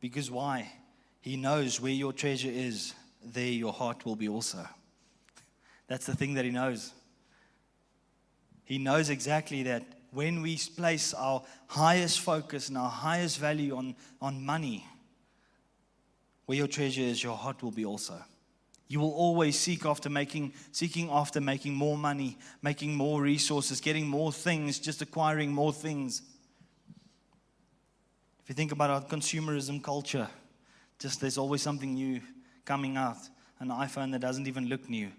Because 0.00 0.30
why? 0.30 0.72
He 1.20 1.36
knows 1.36 1.80
where 1.80 1.92
your 1.92 2.12
treasure 2.12 2.50
is, 2.50 2.94
there 3.24 3.46
your 3.46 3.72
heart 3.72 4.04
will 4.06 4.16
be 4.16 4.28
also. 4.28 4.66
That's 5.88 6.06
the 6.06 6.16
thing 6.16 6.34
that 6.34 6.44
he 6.44 6.50
knows. 6.50 6.92
He 8.66 8.78
knows 8.78 9.10
exactly 9.10 9.62
that 9.62 9.84
when 10.10 10.42
we 10.42 10.58
place 10.76 11.14
our 11.14 11.42
highest 11.68 12.20
focus 12.20 12.68
and 12.68 12.76
our 12.76 12.90
highest 12.90 13.38
value 13.38 13.76
on, 13.76 13.94
on 14.20 14.44
money, 14.44 14.84
where 16.46 16.58
your 16.58 16.66
treasure 16.66 17.02
is, 17.02 17.22
your 17.22 17.36
heart 17.36 17.62
will 17.62 17.70
be 17.70 17.86
also. 17.86 18.20
You 18.88 19.00
will 19.00 19.12
always 19.12 19.58
seek 19.58 19.86
after 19.86 20.10
making, 20.10 20.52
seeking 20.72 21.10
after 21.10 21.40
making 21.40 21.74
more 21.74 21.96
money, 21.96 22.38
making 22.60 22.94
more 22.94 23.22
resources, 23.22 23.80
getting 23.80 24.06
more 24.06 24.32
things, 24.32 24.78
just 24.80 25.00
acquiring 25.00 25.52
more 25.52 25.72
things. 25.72 26.22
If 28.42 28.48
you 28.48 28.54
think 28.54 28.72
about 28.72 28.90
our 28.90 29.02
consumerism 29.02 29.82
culture, 29.82 30.28
just 30.98 31.20
there's 31.20 31.38
always 31.38 31.62
something 31.62 31.94
new 31.94 32.20
coming 32.64 32.96
out. 32.96 33.18
An 33.60 33.68
iPhone 33.68 34.10
that 34.12 34.20
doesn't 34.20 34.46
even 34.48 34.66
look 34.66 34.88
new, 34.88 35.10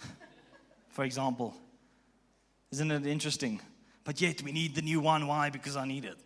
for 0.90 1.04
example. 1.04 1.56
Isn't 2.70 2.90
it 2.90 3.06
interesting? 3.06 3.60
But 4.04 4.20
yet 4.20 4.42
we 4.42 4.52
need 4.52 4.74
the 4.74 4.82
new 4.82 5.00
one. 5.00 5.26
Why? 5.26 5.50
Because 5.50 5.76
I 5.76 5.86
need 5.86 6.04
it. 6.04 6.16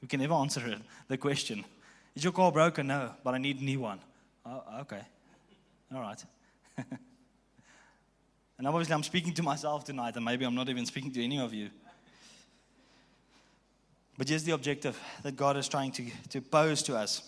We 0.00 0.08
can 0.08 0.20
never 0.20 0.34
answer 0.34 0.66
it, 0.66 0.78
the 1.08 1.18
question. 1.18 1.64
Is 2.14 2.24
your 2.24 2.32
car 2.32 2.50
broken? 2.50 2.86
No, 2.86 3.12
but 3.22 3.34
I 3.34 3.38
need 3.38 3.60
a 3.60 3.64
new 3.64 3.80
one. 3.80 4.00
Oh, 4.46 4.62
okay. 4.80 5.02
All 5.94 6.00
right. 6.00 6.24
and 8.58 8.66
obviously, 8.66 8.94
I'm 8.94 9.02
speaking 9.02 9.34
to 9.34 9.42
myself 9.42 9.84
tonight, 9.84 10.16
and 10.16 10.24
maybe 10.24 10.44
I'm 10.44 10.54
not 10.54 10.68
even 10.68 10.86
speaking 10.86 11.12
to 11.12 11.22
any 11.22 11.38
of 11.38 11.52
you. 11.52 11.70
But 14.16 14.28
here's 14.28 14.44
the 14.44 14.52
objective 14.52 14.98
that 15.22 15.36
God 15.36 15.56
is 15.56 15.68
trying 15.68 15.92
to, 15.92 16.06
to 16.30 16.40
pose 16.40 16.82
to 16.84 16.96
us. 16.96 17.22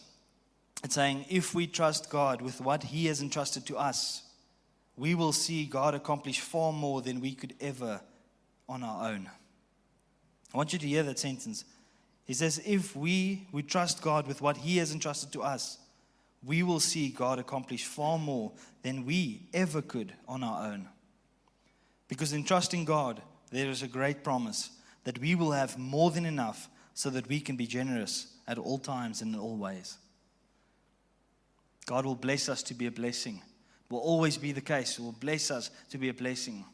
It's 0.85 0.95
saying, 0.95 1.27
if 1.29 1.55
we 1.55 1.67
trust 1.67 2.11
God 2.11 2.43
with 2.43 2.61
what 2.61 2.83
He 2.85 3.07
has 3.07 3.23
entrusted 3.23 3.67
to 3.67 3.77
us, 3.77 4.23
we 5.03 5.17
will 5.17 5.33
see 5.33 5.65
God 5.65 5.97
accomplish 5.97 6.39
far 6.39 6.73
more 6.73 7.03
than 7.03 7.21
we 7.21 7.35
could 7.35 7.57
ever 7.61 8.01
on 8.69 8.85
our 8.85 9.11
own. 9.11 9.29
I 10.55 10.57
want 10.57 10.73
you 10.73 10.79
to 10.79 10.87
hear 10.87 11.03
that 11.03 11.19
sentence. 11.19 11.65
He 12.25 12.35
says, 12.35 12.63
if 12.65 12.95
we, 12.95 13.49
we 13.51 13.65
trust 13.65 14.01
God 14.01 14.29
with 14.29 14.41
what 14.41 14.59
He 14.59 14.77
has 14.77 14.93
entrusted 14.93 15.33
to 15.33 15.43
us, 15.43 15.79
we 16.45 16.63
will 16.63 16.79
see 16.79 17.09
God 17.09 17.41
accomplish 17.41 17.85
far 17.85 18.17
more 18.17 18.53
than 18.83 19.05
we 19.05 19.49
ever 19.53 19.83
could 19.83 20.13
on 20.29 20.45
our 20.45 20.71
own. 20.71 20.89
Because 22.07 22.33
in 22.33 22.45
trusting 22.45 22.85
God, 22.85 23.21
there 23.51 23.71
is 23.71 23.83
a 23.83 23.89
great 23.89 24.23
promise 24.23 24.71
that 25.03 25.19
we 25.19 25.35
will 25.35 25.51
have 25.51 25.77
more 25.77 26.13
than 26.13 26.27
enough 26.27 26.69
so 26.95 27.11
that 27.11 27.27
we 27.27 27.41
can 27.41 27.57
be 27.57 27.67
generous 27.67 28.37
at 28.47 28.57
all 28.57 28.79
times 28.79 29.21
and 29.21 29.35
in 29.35 29.41
all 29.41 29.57
ways. 29.57 29.99
God 31.87 32.07
will 32.07 32.15
bless 32.15 32.49
us 32.49 32.63
to 32.63 32.75
be 32.75 32.87
a 32.87 32.93
blessing. 32.93 33.43
It 33.93 33.97
will 33.97 34.01
always 34.01 34.39
be 34.39 34.53
the 34.53 34.63
case. 34.63 34.97
He 34.97 35.03
will 35.03 35.13
bless 35.13 35.51
us 35.51 35.71
to 35.91 35.99
be 35.99 36.09
a 36.09 36.15
blessing. 36.15 36.65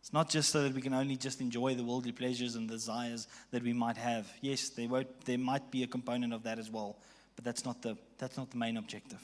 It's 0.00 0.12
not 0.12 0.28
just 0.28 0.50
so 0.50 0.64
that 0.64 0.74
we 0.74 0.80
can 0.80 0.92
only 0.92 1.14
just 1.14 1.40
enjoy 1.40 1.76
the 1.76 1.84
worldly 1.84 2.10
pleasures 2.10 2.56
and 2.56 2.68
desires 2.68 3.28
that 3.52 3.62
we 3.62 3.72
might 3.72 3.96
have. 3.96 4.28
Yes, 4.40 4.68
there, 4.70 4.88
there 5.24 5.38
might 5.38 5.70
be 5.70 5.84
a 5.84 5.86
component 5.86 6.32
of 6.32 6.42
that 6.42 6.58
as 6.58 6.68
well. 6.68 6.96
But 7.36 7.44
that's 7.44 7.64
not 7.64 7.80
the, 7.80 7.96
that's 8.18 8.36
not 8.36 8.50
the 8.50 8.56
main 8.56 8.76
objective. 8.76 9.20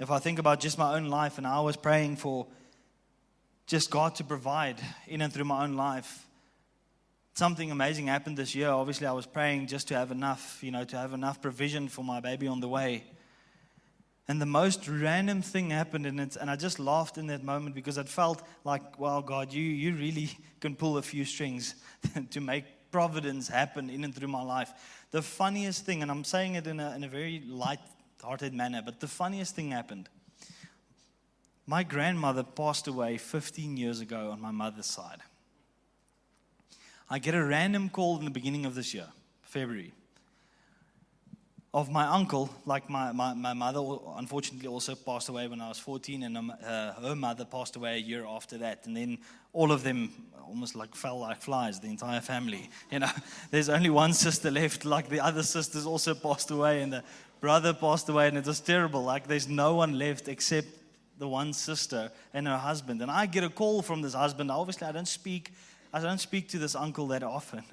If 0.00 0.10
I 0.10 0.18
think 0.18 0.38
about 0.38 0.60
just 0.60 0.78
my 0.78 0.96
own 0.96 1.08
life 1.08 1.36
and 1.36 1.46
I 1.46 1.60
was 1.60 1.76
praying 1.76 2.16
for 2.16 2.46
just 3.66 3.90
God 3.90 4.14
to 4.14 4.24
provide 4.24 4.80
in 5.06 5.20
and 5.20 5.30
through 5.30 5.44
my 5.44 5.62
own 5.62 5.74
life, 5.74 6.26
something 7.34 7.70
amazing 7.70 8.06
happened 8.06 8.38
this 8.38 8.54
year. 8.54 8.70
Obviously, 8.70 9.06
I 9.06 9.12
was 9.12 9.26
praying 9.26 9.66
just 9.66 9.88
to 9.88 9.94
have 9.94 10.10
enough, 10.10 10.58
you 10.62 10.70
know, 10.70 10.84
to 10.84 10.96
have 10.96 11.12
enough 11.12 11.42
provision 11.42 11.88
for 11.88 12.02
my 12.02 12.20
baby 12.20 12.46
on 12.46 12.60
the 12.60 12.68
way. 12.68 13.04
And 14.28 14.40
the 14.40 14.46
most 14.46 14.88
random 14.88 15.40
thing 15.40 15.70
happened, 15.70 16.04
and, 16.06 16.50
I 16.50 16.56
just 16.56 16.80
laughed 16.80 17.16
in 17.16 17.28
that 17.28 17.44
moment 17.44 17.76
because 17.76 17.96
it 17.96 18.08
felt 18.08 18.42
like, 18.64 18.98
wow, 18.98 19.20
God, 19.20 19.52
you, 19.52 19.62
you 19.62 19.94
really 19.94 20.30
can 20.60 20.74
pull 20.74 20.98
a 20.98 21.02
few 21.02 21.24
strings 21.24 21.76
to 22.30 22.40
make 22.40 22.64
providence 22.90 23.46
happen 23.46 23.88
in 23.88 24.02
and 24.02 24.14
through 24.14 24.28
my 24.28 24.42
life. 24.42 24.72
The 25.12 25.22
funniest 25.22 25.84
thing, 25.84 26.02
and 26.02 26.10
I'm 26.10 26.24
saying 26.24 26.56
it 26.56 26.66
in 26.66 26.80
a, 26.80 26.94
in 26.96 27.04
a 27.04 27.08
very 27.08 27.42
light-hearted 27.46 28.52
manner, 28.52 28.82
but 28.84 28.98
the 28.98 29.08
funniest 29.08 29.54
thing 29.54 29.70
happened. 29.70 30.08
My 31.68 31.84
grandmother 31.84 32.42
passed 32.42 32.88
away 32.88 33.18
15 33.18 33.76
years 33.76 34.00
ago 34.00 34.30
on 34.30 34.40
my 34.40 34.50
mother's 34.50 34.86
side. 34.86 35.20
I 37.08 37.20
get 37.20 37.34
a 37.34 37.44
random 37.44 37.90
call 37.90 38.18
in 38.18 38.24
the 38.24 38.30
beginning 38.30 38.66
of 38.66 38.74
this 38.74 38.92
year, 38.92 39.06
February 39.42 39.92
of 41.76 41.90
my 41.90 42.06
uncle, 42.06 42.48
like 42.64 42.88
my, 42.88 43.12
my, 43.12 43.34
my 43.34 43.52
mother, 43.52 43.82
unfortunately 44.16 44.66
also 44.66 44.94
passed 44.94 45.28
away 45.28 45.46
when 45.46 45.60
I 45.60 45.68
was 45.68 45.78
14, 45.78 46.22
and 46.22 46.38
um, 46.38 46.52
her 46.62 47.14
mother 47.14 47.44
passed 47.44 47.76
away 47.76 47.96
a 47.96 47.98
year 47.98 48.24
after 48.24 48.56
that. 48.56 48.86
And 48.86 48.96
then 48.96 49.18
all 49.52 49.70
of 49.70 49.82
them 49.82 50.10
almost 50.48 50.74
like 50.74 50.94
fell 50.94 51.20
like 51.20 51.42
flies, 51.42 51.78
the 51.78 51.88
entire 51.88 52.22
family. 52.22 52.70
You 52.90 53.00
know, 53.00 53.10
there's 53.50 53.68
only 53.68 53.90
one 53.90 54.14
sister 54.14 54.50
left, 54.50 54.86
like 54.86 55.10
the 55.10 55.20
other 55.20 55.42
sisters 55.42 55.84
also 55.84 56.14
passed 56.14 56.50
away, 56.50 56.80
and 56.80 56.90
the 56.94 57.04
brother 57.42 57.74
passed 57.74 58.08
away, 58.08 58.28
and 58.28 58.38
it 58.38 58.46
was 58.46 58.60
terrible. 58.60 59.04
Like 59.04 59.26
there's 59.26 59.46
no 59.46 59.74
one 59.74 59.98
left 59.98 60.28
except 60.28 60.68
the 61.18 61.28
one 61.28 61.52
sister 61.52 62.10
and 62.32 62.46
her 62.46 62.56
husband. 62.56 63.02
And 63.02 63.10
I 63.10 63.26
get 63.26 63.44
a 63.44 63.50
call 63.50 63.82
from 63.82 64.00
this 64.00 64.14
husband. 64.14 64.50
Obviously, 64.50 64.86
I 64.86 64.92
don't 64.92 65.08
speak, 65.08 65.52
I 65.92 66.00
don't 66.00 66.20
speak 66.20 66.48
to 66.50 66.58
this 66.58 66.74
uncle 66.74 67.06
that 67.08 67.22
often. 67.22 67.64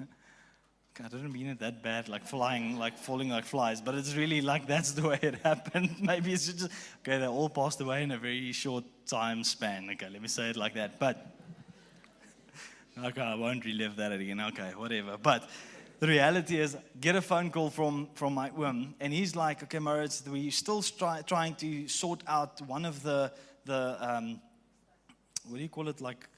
I 1.00 1.08
didn't 1.08 1.32
mean 1.32 1.48
it 1.48 1.58
that 1.58 1.82
bad, 1.82 2.08
like 2.08 2.24
flying, 2.24 2.78
like 2.78 2.96
falling 2.96 3.28
like 3.28 3.44
flies, 3.44 3.80
but 3.80 3.96
it's 3.96 4.14
really 4.14 4.40
like 4.40 4.68
that's 4.68 4.92
the 4.92 5.08
way 5.08 5.18
it 5.22 5.34
happened. 5.42 5.96
Maybe 6.00 6.32
it's 6.32 6.46
just, 6.46 6.70
okay, 7.00 7.18
they 7.18 7.26
all 7.26 7.48
passed 7.48 7.80
away 7.80 8.04
in 8.04 8.12
a 8.12 8.18
very 8.18 8.52
short 8.52 8.84
time 9.04 9.42
span. 9.42 9.88
Okay, 9.90 10.08
let 10.08 10.22
me 10.22 10.28
say 10.28 10.50
it 10.50 10.56
like 10.56 10.74
that. 10.74 11.00
But, 11.00 11.34
okay, 13.04 13.20
I 13.20 13.34
won't 13.34 13.64
relive 13.64 13.96
that 13.96 14.12
again. 14.12 14.40
Okay, 14.40 14.70
whatever. 14.76 15.18
But 15.18 15.50
the 15.98 16.06
reality 16.06 16.60
is, 16.60 16.76
get 17.00 17.16
a 17.16 17.22
phone 17.22 17.50
call 17.50 17.70
from, 17.70 18.08
from 18.14 18.34
my 18.34 18.50
um, 18.50 18.94
and 19.00 19.12
he's 19.12 19.34
like, 19.34 19.64
okay, 19.64 19.80
Mauritz, 19.80 20.22
we're 20.24 20.52
still 20.52 20.80
try, 20.80 21.22
trying 21.22 21.56
to 21.56 21.88
sort 21.88 22.22
out 22.28 22.60
one 22.68 22.84
of 22.84 23.02
the, 23.02 23.32
the 23.64 23.96
um, 23.98 24.40
what 25.48 25.56
do 25.56 25.62
you 25.62 25.68
call 25.68 25.88
it, 25.88 26.00
like, 26.00 26.28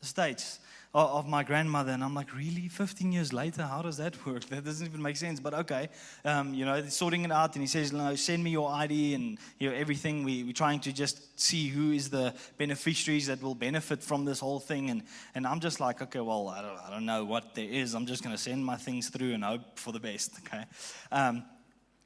states 0.00 0.60
of 0.92 1.28
my 1.28 1.44
grandmother. 1.44 1.92
And 1.92 2.02
I'm 2.02 2.14
like, 2.14 2.34
really? 2.34 2.68
15 2.68 3.12
years 3.12 3.32
later? 3.32 3.62
How 3.62 3.82
does 3.82 3.96
that 3.98 4.26
work? 4.26 4.44
That 4.46 4.64
doesn't 4.64 4.86
even 4.86 5.00
make 5.00 5.16
sense. 5.16 5.38
But 5.38 5.54
okay, 5.54 5.88
um, 6.24 6.52
you 6.52 6.64
know, 6.64 6.84
sorting 6.86 7.24
it 7.24 7.30
out. 7.30 7.54
And 7.54 7.62
he 7.62 7.68
says, 7.68 7.92
no, 7.92 8.14
send 8.16 8.42
me 8.42 8.50
your 8.50 8.70
ID 8.70 9.14
and 9.14 9.38
you 9.58 9.70
know, 9.70 9.76
everything. 9.76 10.24
We, 10.24 10.42
we're 10.42 10.52
trying 10.52 10.80
to 10.80 10.92
just 10.92 11.38
see 11.38 11.68
who 11.68 11.92
is 11.92 12.10
the 12.10 12.34
beneficiaries 12.58 13.28
that 13.28 13.40
will 13.40 13.54
benefit 13.54 14.02
from 14.02 14.24
this 14.24 14.40
whole 14.40 14.58
thing. 14.58 14.90
And, 14.90 15.02
and 15.34 15.46
I'm 15.46 15.60
just 15.60 15.78
like, 15.78 16.02
okay, 16.02 16.20
well, 16.20 16.48
I 16.48 16.60
don't, 16.62 16.78
I 16.78 16.90
don't 16.90 17.06
know 17.06 17.24
what 17.24 17.54
there 17.54 17.68
is. 17.68 17.94
I'm 17.94 18.06
just 18.06 18.24
going 18.24 18.34
to 18.34 18.42
send 18.42 18.64
my 18.64 18.76
things 18.76 19.08
through 19.10 19.34
and 19.34 19.44
hope 19.44 19.78
for 19.78 19.92
the 19.92 20.00
best. 20.00 20.32
Okay. 20.50 20.64
Um, 21.12 21.44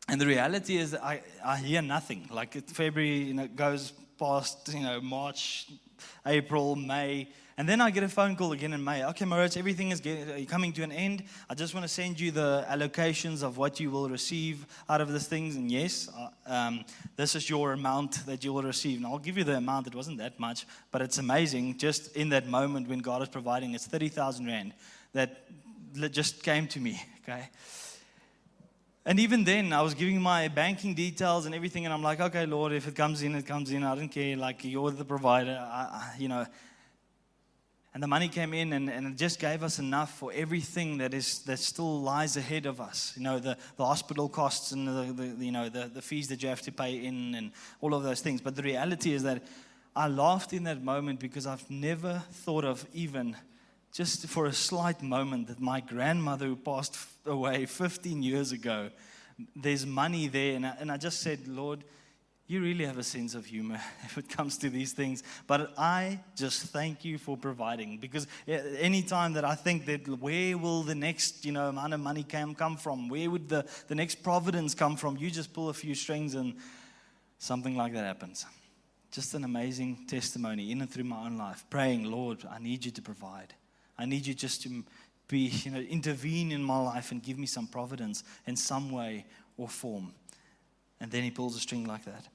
and 0.08 0.20
the 0.20 0.26
reality 0.26 0.76
is 0.76 0.94
I, 0.94 1.22
I 1.42 1.56
hear 1.56 1.80
nothing. 1.80 2.28
Like 2.30 2.68
February 2.68 3.22
you 3.22 3.32
know, 3.32 3.46
goes 3.46 3.92
past, 4.18 4.70
you 4.74 4.82
know, 4.82 5.00
March, 5.00 5.66
April, 6.26 6.76
May, 6.76 7.28
and 7.56 7.68
then 7.68 7.80
I 7.80 7.90
get 7.90 8.02
a 8.02 8.08
phone 8.08 8.34
call 8.34 8.50
again 8.52 8.72
in 8.72 8.82
May. 8.82 9.04
Okay, 9.04 9.24
Mauritz, 9.24 9.56
everything 9.56 9.92
is 9.92 10.00
getting, 10.00 10.44
coming 10.46 10.72
to 10.72 10.82
an 10.82 10.90
end. 10.90 11.22
I 11.48 11.54
just 11.54 11.72
want 11.72 11.84
to 11.84 11.88
send 11.88 12.18
you 12.18 12.32
the 12.32 12.66
allocations 12.68 13.44
of 13.44 13.58
what 13.58 13.78
you 13.78 13.92
will 13.92 14.08
receive 14.08 14.66
out 14.88 15.00
of 15.00 15.12
these 15.12 15.28
things. 15.28 15.54
And 15.54 15.70
yes, 15.70 16.08
uh, 16.18 16.52
um, 16.52 16.84
this 17.14 17.36
is 17.36 17.48
your 17.48 17.72
amount 17.72 18.26
that 18.26 18.42
you 18.42 18.52
will 18.52 18.64
receive. 18.64 18.96
And 18.96 19.06
I'll 19.06 19.20
give 19.20 19.38
you 19.38 19.44
the 19.44 19.56
amount. 19.56 19.86
It 19.86 19.94
wasn't 19.94 20.18
that 20.18 20.40
much, 20.40 20.66
but 20.90 21.00
it's 21.00 21.18
amazing. 21.18 21.78
Just 21.78 22.16
in 22.16 22.28
that 22.30 22.48
moment 22.48 22.88
when 22.88 22.98
God 22.98 23.22
is 23.22 23.28
providing, 23.28 23.74
it's 23.74 23.86
30,000 23.86 24.46
Rand 24.46 24.72
that 25.12 25.46
just 26.10 26.42
came 26.42 26.66
to 26.68 26.80
me. 26.80 27.00
Okay. 27.22 27.48
And 29.06 29.20
even 29.20 29.44
then, 29.44 29.72
I 29.72 29.82
was 29.82 29.92
giving 29.92 30.20
my 30.20 30.48
banking 30.48 30.94
details 30.94 31.44
and 31.44 31.54
everything, 31.54 31.84
and 31.84 31.92
I'm 31.92 32.02
like, 32.02 32.20
okay, 32.20 32.46
Lord, 32.46 32.72
if 32.72 32.88
it 32.88 32.94
comes 32.94 33.22
in, 33.22 33.34
it 33.34 33.46
comes 33.46 33.70
in. 33.70 33.84
I 33.84 33.94
don't 33.94 34.08
care. 34.08 34.34
Like, 34.36 34.64
you're 34.64 34.90
the 34.90 35.04
provider. 35.04 35.58
I, 35.60 36.14
you 36.18 36.28
know, 36.28 36.46
and 37.94 38.02
the 38.02 38.08
money 38.08 38.28
came 38.28 38.52
in 38.54 38.72
and, 38.72 38.90
and 38.90 39.06
it 39.06 39.16
just 39.16 39.38
gave 39.38 39.62
us 39.62 39.78
enough 39.78 40.18
for 40.18 40.32
everything 40.34 40.98
that 40.98 41.14
is 41.14 41.42
that 41.42 41.60
still 41.60 42.00
lies 42.00 42.36
ahead 42.36 42.66
of 42.66 42.80
us. 42.80 43.12
You 43.16 43.22
know, 43.22 43.38
the, 43.38 43.56
the 43.76 43.86
hospital 43.86 44.28
costs 44.28 44.72
and 44.72 44.88
the, 44.88 45.12
the 45.12 45.44
you 45.44 45.52
know 45.52 45.68
the, 45.68 45.88
the 45.94 46.02
fees 46.02 46.26
that 46.28 46.42
you 46.42 46.48
have 46.48 46.60
to 46.62 46.72
pay 46.72 47.04
in 47.04 47.36
and 47.36 47.52
all 47.80 47.94
of 47.94 48.02
those 48.02 48.20
things. 48.20 48.40
But 48.40 48.56
the 48.56 48.62
reality 48.62 49.12
is 49.12 49.22
that 49.22 49.44
I 49.94 50.08
laughed 50.08 50.52
in 50.52 50.64
that 50.64 50.82
moment 50.82 51.20
because 51.20 51.46
I've 51.46 51.70
never 51.70 52.20
thought 52.32 52.64
of 52.64 52.84
even 52.92 53.36
just 53.92 54.26
for 54.26 54.46
a 54.46 54.52
slight 54.52 55.00
moment 55.00 55.46
that 55.46 55.60
my 55.60 55.78
grandmother 55.78 56.46
who 56.46 56.56
passed 56.56 56.96
away 57.26 57.66
15 57.66 58.22
years 58.22 58.52
ago, 58.52 58.90
there's 59.56 59.84
money 59.86 60.28
there. 60.28 60.56
And 60.56 60.66
I, 60.66 60.76
and 60.80 60.92
I 60.92 60.96
just 60.96 61.20
said, 61.20 61.46
Lord, 61.48 61.84
you 62.46 62.60
really 62.60 62.84
have 62.84 62.98
a 62.98 63.02
sense 63.02 63.34
of 63.34 63.46
humor 63.46 63.80
if 64.04 64.18
it 64.18 64.28
comes 64.28 64.58
to 64.58 64.70
these 64.70 64.92
things. 64.92 65.22
But 65.46 65.72
I 65.78 66.20
just 66.36 66.64
thank 66.66 67.04
you 67.04 67.18
for 67.18 67.36
providing 67.36 67.98
because 67.98 68.26
any 68.46 69.02
time 69.02 69.32
that 69.34 69.44
I 69.44 69.54
think 69.54 69.86
that 69.86 70.06
where 70.20 70.58
will 70.58 70.82
the 70.82 70.94
next 70.94 71.44
you 71.44 71.52
know 71.52 71.68
amount 71.68 71.94
of 71.94 72.00
money 72.00 72.22
come 72.22 72.54
come 72.54 72.76
from, 72.76 73.08
where 73.08 73.30
would 73.30 73.48
the, 73.48 73.66
the 73.88 73.94
next 73.94 74.16
providence 74.22 74.74
come 74.74 74.96
from, 74.96 75.16
you 75.16 75.30
just 75.30 75.52
pull 75.52 75.70
a 75.70 75.74
few 75.74 75.94
strings 75.94 76.34
and 76.34 76.54
something 77.38 77.76
like 77.76 77.94
that 77.94 78.04
happens. 78.04 78.44
Just 79.10 79.34
an 79.34 79.44
amazing 79.44 80.06
testimony 80.08 80.72
in 80.72 80.80
and 80.80 80.90
through 80.90 81.04
my 81.04 81.24
own 81.24 81.38
life. 81.38 81.64
Praying, 81.70 82.04
Lord, 82.04 82.44
I 82.50 82.58
need 82.58 82.84
you 82.84 82.90
to 82.90 83.02
provide. 83.02 83.54
I 83.96 84.06
need 84.06 84.26
you 84.26 84.34
just 84.34 84.62
to 84.62 84.84
be, 85.28 85.38
you 85.38 85.70
know, 85.70 85.80
intervene 85.80 86.52
in 86.52 86.62
my 86.62 86.78
life 86.78 87.10
and 87.10 87.22
give 87.22 87.38
me 87.38 87.46
some 87.46 87.66
providence 87.66 88.24
in 88.46 88.56
some 88.56 88.90
way 88.90 89.26
or 89.56 89.68
form. 89.68 90.12
And 91.00 91.10
then 91.10 91.22
he 91.22 91.30
pulls 91.30 91.56
a 91.56 91.60
string 91.60 91.86
like 91.86 92.04
that. 92.04 92.26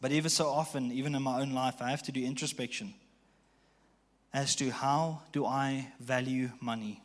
But 0.00 0.12
ever 0.12 0.28
so 0.28 0.48
often, 0.48 0.92
even 0.92 1.14
in 1.14 1.22
my 1.22 1.40
own 1.40 1.52
life, 1.52 1.76
I 1.80 1.90
have 1.90 2.02
to 2.04 2.12
do 2.12 2.22
introspection 2.22 2.94
as 4.32 4.56
to 4.56 4.70
how 4.70 5.22
do 5.32 5.46
I 5.46 5.92
value 6.00 6.50
money 6.60 7.00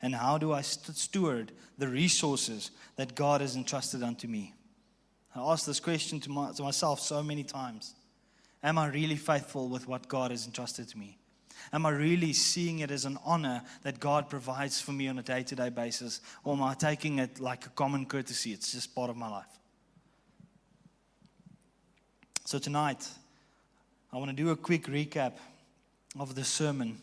and 0.00 0.14
how 0.14 0.38
do 0.38 0.52
I 0.52 0.62
steward 0.62 1.52
the 1.78 1.88
resources 1.88 2.70
that 2.96 3.14
God 3.14 3.40
has 3.40 3.56
entrusted 3.56 4.02
unto 4.02 4.26
me. 4.26 4.54
I 5.34 5.40
ask 5.40 5.66
this 5.66 5.80
question 5.80 6.20
to, 6.20 6.30
my, 6.30 6.52
to 6.52 6.62
myself 6.62 7.00
so 7.00 7.22
many 7.22 7.44
times 7.44 7.94
Am 8.62 8.78
I 8.78 8.86
really 8.86 9.16
faithful 9.16 9.68
with 9.68 9.86
what 9.86 10.08
God 10.08 10.30
has 10.30 10.46
entrusted 10.46 10.88
to 10.88 10.98
me? 10.98 11.18
Am 11.72 11.86
I 11.86 11.90
really 11.90 12.32
seeing 12.32 12.80
it 12.80 12.90
as 12.90 13.04
an 13.04 13.18
honor 13.24 13.62
that 13.82 14.00
God 14.00 14.28
provides 14.28 14.80
for 14.80 14.92
me 14.92 15.08
on 15.08 15.18
a 15.18 15.22
day 15.22 15.42
to 15.42 15.54
day 15.54 15.68
basis? 15.68 16.20
Or 16.44 16.54
am 16.54 16.62
I 16.62 16.74
taking 16.74 17.18
it 17.18 17.40
like 17.40 17.66
a 17.66 17.70
common 17.70 18.06
courtesy? 18.06 18.52
It's 18.52 18.72
just 18.72 18.94
part 18.94 19.10
of 19.10 19.16
my 19.16 19.28
life. 19.28 19.46
So 22.44 22.58
tonight, 22.58 23.08
I 24.12 24.18
want 24.18 24.30
to 24.30 24.36
do 24.36 24.50
a 24.50 24.56
quick 24.56 24.84
recap 24.84 25.32
of 26.20 26.34
the 26.34 26.44
sermon. 26.44 26.98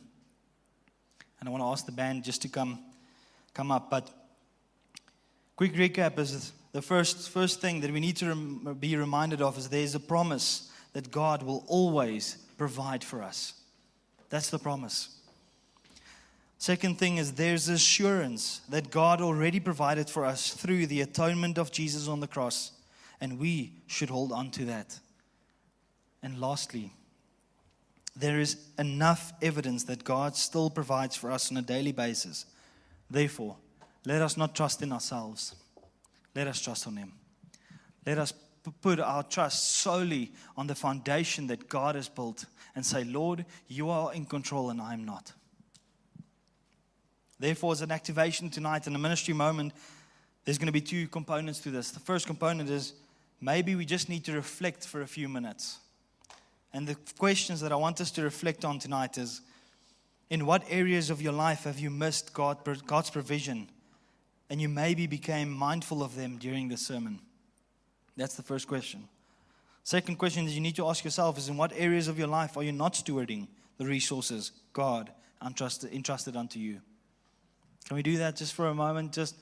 And 1.40 1.50
I 1.50 1.52
want 1.52 1.64
to 1.64 1.68
ask 1.68 1.86
the 1.86 1.92
band 1.92 2.24
just 2.24 2.44
to 2.44 2.48
come, 2.48 2.80
come 3.54 3.72
up. 3.72 3.90
But 3.90 4.10
quick 5.56 5.74
recap 5.74 6.20
is 6.20 6.54
the 6.72 6.82
first, 6.82 7.30
first 7.30 7.60
thing 7.60 7.82
that 7.82 7.92
we 7.92 8.00
need 8.00 8.18
to 8.18 8.28
rem- 8.28 8.78
be 8.80 8.96
reminded 8.96 9.42
of 9.42 9.58
is 9.58 9.68
there's 9.68 9.96
a 9.96 10.00
promise 10.00 10.72
that 10.94 11.12
God 11.12 11.44
will 11.44 11.64
always 11.68 12.38
provide 12.58 13.04
for 13.04 13.24
us. 13.24 13.54
That's 14.32 14.50
the 14.50 14.58
promise. 14.58 15.10
Second 16.58 16.98
thing 16.98 17.18
is 17.18 17.34
there's 17.34 17.68
assurance 17.68 18.62
that 18.70 18.90
God 18.90 19.22
already 19.22 19.60
provided 19.60 20.10
for 20.10 20.26
us 20.26 20.54
through 20.54 20.88
the 20.88 21.02
atonement 21.02 21.58
of 21.58 21.72
Jesus 21.72 22.08
on 22.08 22.22
the 22.22 22.28
cross, 22.28 22.72
and 23.20 23.38
we 23.38 23.74
should 23.88 24.10
hold 24.10 24.32
on 24.32 24.50
to 24.52 24.66
that. 24.66 24.98
And 26.24 26.40
lastly, 26.40 26.94
there 28.16 28.40
is 28.40 28.58
enough 28.80 29.34
evidence 29.42 29.84
that 29.84 30.04
God 30.04 30.36
still 30.36 30.70
provides 30.70 31.16
for 31.16 31.30
us 31.30 31.52
on 31.52 31.58
a 31.58 31.62
daily 31.62 31.92
basis. 31.92 32.46
Therefore, 33.10 33.58
let 34.06 34.22
us 34.22 34.38
not 34.38 34.56
trust 34.56 34.82
in 34.82 34.94
ourselves. 34.94 35.56
Let 36.36 36.48
us 36.48 36.62
trust 36.62 36.88
on 36.88 36.96
Him. 36.96 37.12
Let 38.06 38.18
us 38.18 38.34
put 38.70 39.00
our 39.00 39.24
trust 39.24 39.78
solely 39.78 40.32
on 40.56 40.68
the 40.68 40.76
foundation 40.76 41.48
that 41.48 41.68
God 41.68 41.96
has 41.96 42.08
built 42.08 42.46
and 42.76 42.86
say, 42.86 43.04
Lord, 43.04 43.46
you 43.68 43.90
are 43.90 44.14
in 44.14 44.26
control 44.26 44.70
and 44.70 44.80
I 44.80 44.94
am 44.94 45.04
not. 45.04 45.34
Therefore, 47.40 47.72
as 47.72 47.82
an 47.82 47.92
activation 47.92 48.52
tonight 48.52 48.86
in 48.86 48.96
a 48.96 49.00
ministry 49.00 49.34
moment, 49.34 49.74
there's 50.46 50.60
going 50.60 50.68
to 50.68 50.72
be 50.72 50.82
two 50.82 51.08
components 51.08 51.60
to 51.62 51.72
this. 51.72 51.90
The 51.90 52.00
first 52.00 52.28
component 52.28 52.70
is 52.70 52.94
maybe 53.40 53.74
we 53.74 53.86
just 53.86 54.10
need 54.10 54.26
to 54.26 54.34
reflect 54.34 54.86
for 54.86 55.02
a 55.02 55.08
few 55.08 55.28
minutes 55.28 55.80
and 56.74 56.88
the 56.88 56.96
questions 57.18 57.62
that 57.62 57.72
I 57.72 57.76
want 57.76 58.00
us 58.00 58.12
to 58.12 58.24
reflect 58.24 58.64
on 58.64 58.80
tonight 58.80 59.18
is 59.18 59.42
in 60.30 60.46
what 60.46 60.64
areas 60.70 61.10
of 61.10 61.22
your 61.22 61.34
life 61.34 61.66
have 61.66 61.80
you 61.80 61.90
missed 61.90 62.34
God, 62.34 62.58
God's 62.86 63.10
provision 63.10 63.70
and 64.50 64.62
you 64.62 64.70
maybe 64.70 65.08
became 65.08 65.52
mindful 65.52 66.02
of 66.02 66.16
them 66.16 66.38
during 66.38 66.70
the 66.70 66.78
sermon? 66.78 67.20
That's 68.18 68.36
the 68.36 68.44
first 68.44 68.68
question. 68.68 69.08
Second 69.84 70.18
question 70.18 70.46
that 70.46 70.52
you 70.52 70.62
need 70.62 70.76
to 70.76 70.88
ask 70.88 71.04
yourself 71.04 71.38
is 71.38 71.50
in 71.50 71.58
what 71.58 71.74
areas 71.76 72.08
of 72.08 72.20
your 72.20 72.28
life 72.28 72.56
are 72.56 72.64
you 72.64 72.72
not 72.72 72.94
stewarding 72.94 73.48
the 73.78 73.86
resources 73.86 74.52
God 74.74 75.12
entrusted, 75.44 75.92
entrusted 75.92 76.36
unto 76.36 76.60
you? 76.60 76.82
Can 77.86 77.96
we 77.96 78.04
do 78.04 78.18
that 78.18 78.36
just 78.36 78.54
for 78.54 78.68
a 78.68 78.76
moment? 78.76 79.12
Just 79.12 79.36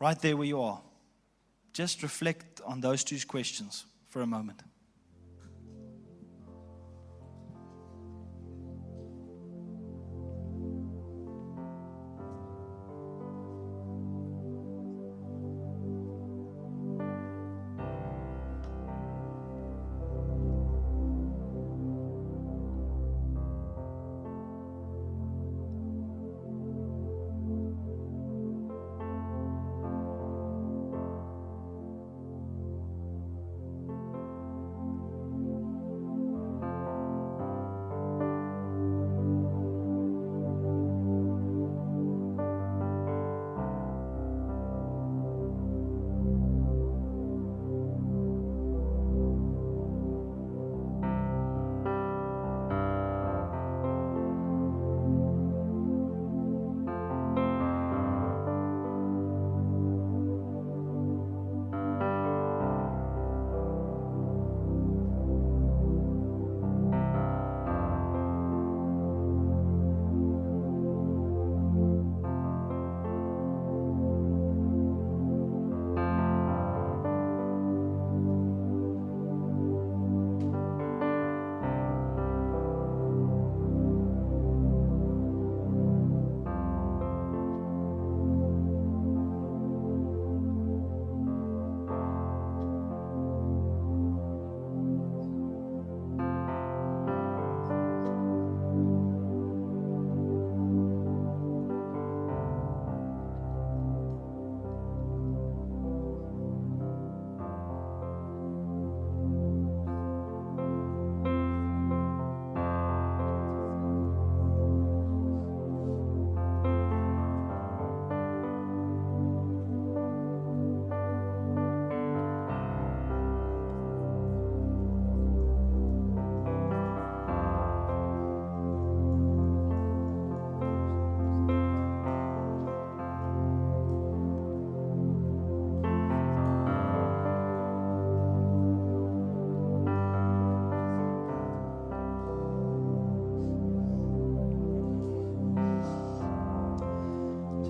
right 0.00 0.20
there 0.20 0.36
where 0.36 0.46
you 0.46 0.60
are. 0.60 0.80
Just 1.72 2.02
reflect 2.02 2.60
on 2.66 2.80
those 2.80 3.02
two 3.02 3.18
questions 3.26 3.86
for 4.08 4.20
a 4.22 4.26
moment. 4.26 4.62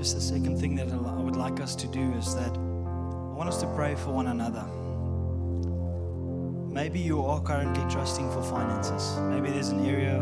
Just 0.04 0.16
the 0.16 0.20
second 0.20 0.58
thing 0.58 0.74
that 0.74 0.92
I 0.92 1.18
would 1.18 1.34
like 1.34 1.60
us 1.60 1.74
to 1.76 1.86
do 1.86 2.12
is 2.18 2.34
that 2.34 2.54
I 2.54 3.32
want 3.38 3.48
us 3.48 3.58
to 3.62 3.66
pray 3.68 3.94
for 3.94 4.10
one 4.10 4.26
another. 4.26 4.62
Maybe 6.70 7.00
you 7.00 7.24
are 7.24 7.40
currently 7.40 7.82
trusting 7.90 8.30
for 8.30 8.42
finances. 8.42 9.18
Maybe 9.30 9.48
there's 9.48 9.70
an 9.70 9.86
area 9.86 10.18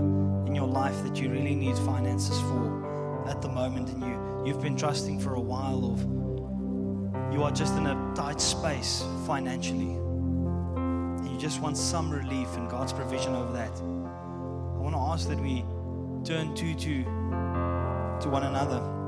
in 0.46 0.54
your 0.54 0.68
life 0.68 1.02
that 1.02 1.16
you 1.16 1.30
really 1.32 1.56
need 1.56 1.76
finances 1.78 2.40
for 2.42 3.26
at 3.28 3.42
the 3.42 3.48
moment, 3.48 3.88
and 3.88 4.04
you, 4.04 4.46
you've 4.46 4.62
been 4.62 4.76
trusting 4.76 5.18
for 5.18 5.34
a 5.34 5.40
while, 5.40 5.84
or 5.84 7.32
you 7.32 7.42
are 7.42 7.50
just 7.50 7.76
in 7.76 7.88
a 7.88 8.12
tight 8.14 8.40
space 8.40 9.04
financially. 9.26 9.96
And 9.96 11.28
you 11.28 11.36
just 11.40 11.60
want 11.60 11.76
some 11.76 12.08
relief 12.08 12.56
and 12.56 12.70
God's 12.70 12.92
provision 12.92 13.34
over 13.34 13.52
that. 13.54 13.72
I 13.80 14.78
want 14.78 14.94
to 14.94 15.00
ask 15.00 15.28
that 15.28 15.40
we 15.40 15.64
turn 16.22 16.54
to, 16.54 16.72
to, 16.72 17.02
to 18.20 18.28
one 18.30 18.44
another. 18.44 19.01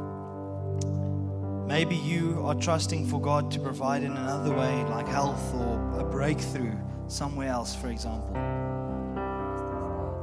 Maybe 1.67 1.97
you 1.97 2.43
are 2.45 2.55
trusting 2.55 3.07
for 3.07 3.21
God 3.21 3.51
to 3.53 3.61
provide 3.61 4.03
in 4.03 4.13
another 4.13 4.55
way, 4.55 4.85
like 4.85 5.09
health 5.09 5.55
or 5.55 5.99
a 5.99 6.05
breakthrough 6.05 6.77
somewhere 7.09 7.49
else, 7.49 7.75
for 7.75 7.89
example. 7.89 8.35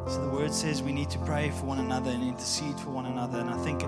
So 0.08 0.22
the 0.22 0.30
word 0.30 0.54
says 0.54 0.84
we 0.84 0.92
need 0.92 1.10
to 1.10 1.20
pray 1.20 1.50
for 1.50 1.66
one 1.66 1.80
another 1.80 2.12
and 2.12 2.24
intercede 2.24 2.80
for 2.80 2.92
one 2.92 3.08
another. 3.08 3.40
And 3.40 3.50
I 3.50 3.58
think 3.64 3.82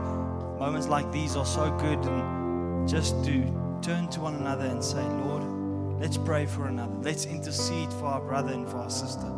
moments 0.59 0.87
like 0.87 1.11
these 1.11 1.35
are 1.35 1.45
so 1.45 1.69
good 1.77 1.99
and 1.99 2.87
just 2.87 3.23
to 3.25 3.43
turn 3.81 4.07
to 4.09 4.21
one 4.21 4.35
another 4.35 4.65
and 4.65 4.83
say, 4.83 5.03
Lord, 5.03 5.43
let's 5.99 6.17
pray 6.17 6.47
for 6.47 6.67
another. 6.67 6.95
Let's 7.01 7.25
intercede 7.25 7.91
for 7.93 8.05
our 8.05 8.21
brother 8.21 8.53
and 8.53 8.67
for 8.67 8.77
our 8.77 8.89
sister. 8.89 9.31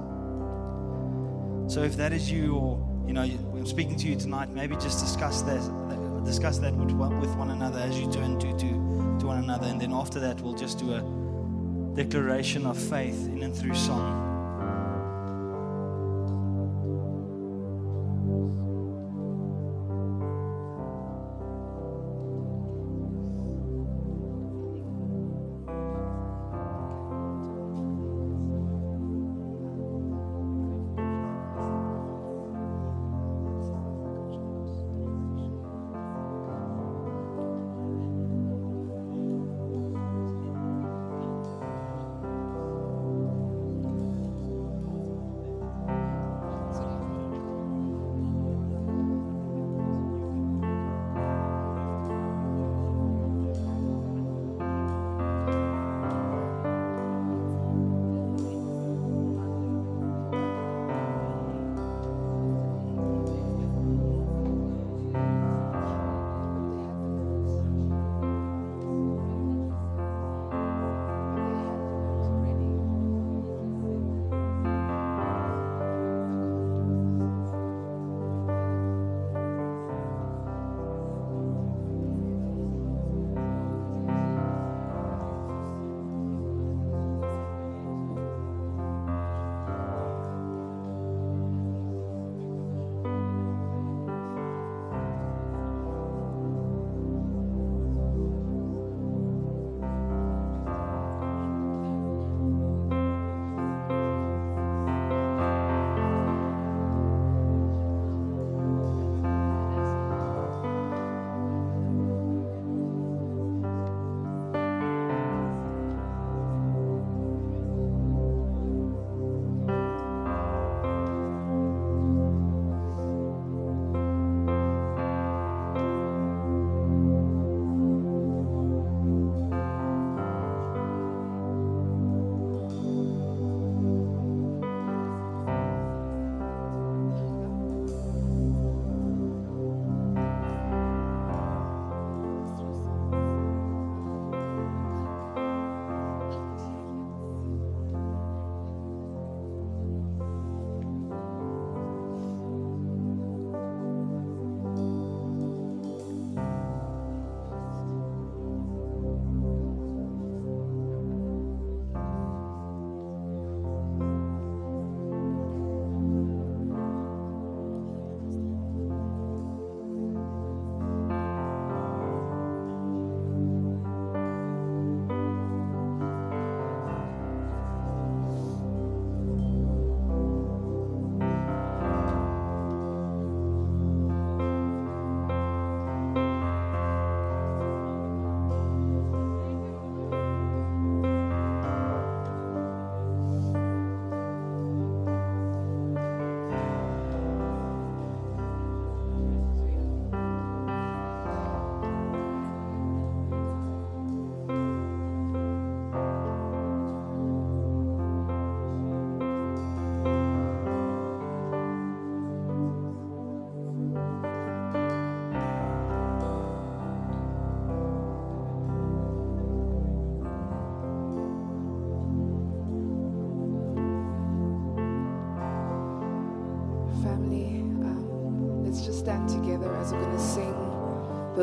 So 1.68 1.84
if 1.84 1.98
that 1.98 2.14
is 2.14 2.32
you 2.32 2.56
or 2.56 2.80
you 3.06 3.14
know, 3.14 3.22
I'm 3.22 3.66
speaking 3.66 3.98
to 3.98 4.08
you 4.08 4.16
tonight, 4.16 4.50
maybe 4.50 4.76
just 4.76 5.00
discuss 5.00 5.42
that 5.44 5.62
discuss 6.26 6.58
that 6.60 6.76
with 6.76 6.92
one, 6.92 7.52
another 7.52 7.80
as 7.80 8.00
you 8.00 8.12
turn 8.12 8.40
to, 8.40 8.52
to, 8.52 9.20
to 9.20 9.28
one 9.28 9.44
another. 9.44 9.68
And 9.68 9.80
then 9.80 9.94
after 9.94 10.20
that, 10.20 10.42
we'll 10.42 10.56
just 10.56 10.80
do 10.80 10.94
a 10.94 11.96
declaration 11.96 12.66
of 12.66 12.78
faith 12.78 13.28
in 13.28 13.44
and 13.44 13.56
through 13.56 13.76
song. 13.76 14.25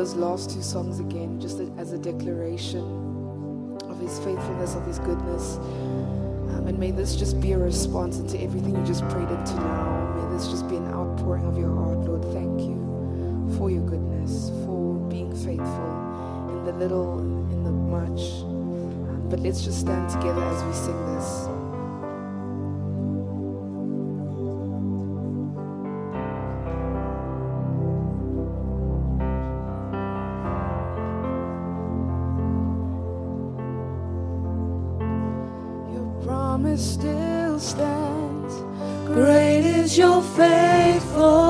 Those 0.03 0.15
last 0.15 0.49
two 0.49 0.61
songs 0.61 0.99
again, 0.99 1.39
just 1.39 1.61
as 1.77 1.93
a 1.93 1.97
declaration 1.97 2.81
of 3.87 3.97
His 3.99 4.19
faithfulness, 4.19 4.75
of 4.75 4.85
His 4.85 4.99
goodness. 4.99 5.55
Um, 5.55 6.65
and 6.67 6.77
may 6.77 6.91
this 6.91 7.15
just 7.15 7.39
be 7.39 7.53
a 7.53 7.57
response 7.57 8.17
into 8.17 8.37
everything 8.41 8.75
you 8.75 8.85
just 8.85 9.07
prayed 9.07 9.29
into 9.29 9.55
now. 9.55 10.13
May 10.17 10.35
this 10.35 10.49
just 10.49 10.67
be 10.67 10.75
an 10.75 10.87
outpouring 10.87 11.45
of 11.45 11.57
your 11.57 11.73
heart, 11.73 11.99
Lord. 11.99 12.21
Thank 12.33 12.59
you 12.59 13.55
for 13.57 13.71
your 13.71 13.83
goodness, 13.83 14.49
for 14.65 14.95
being 15.09 15.33
faithful 15.33 16.49
in 16.49 16.65
the 16.65 16.73
little, 16.73 17.19
in 17.19 17.63
the 17.63 17.71
much. 17.71 18.41
Um, 18.43 19.29
but 19.29 19.39
let's 19.39 19.61
just 19.61 19.79
stand 19.79 20.09
together 20.09 20.43
as 20.43 20.63
we 20.65 20.73
sing 20.73 21.15
this. 21.15 21.62
Promise 36.53 36.93
still 36.93 37.59
stands. 37.59 38.53
Great 39.07 39.65
is 39.65 39.97
your 39.97 40.21
faithfulness, 40.21 41.42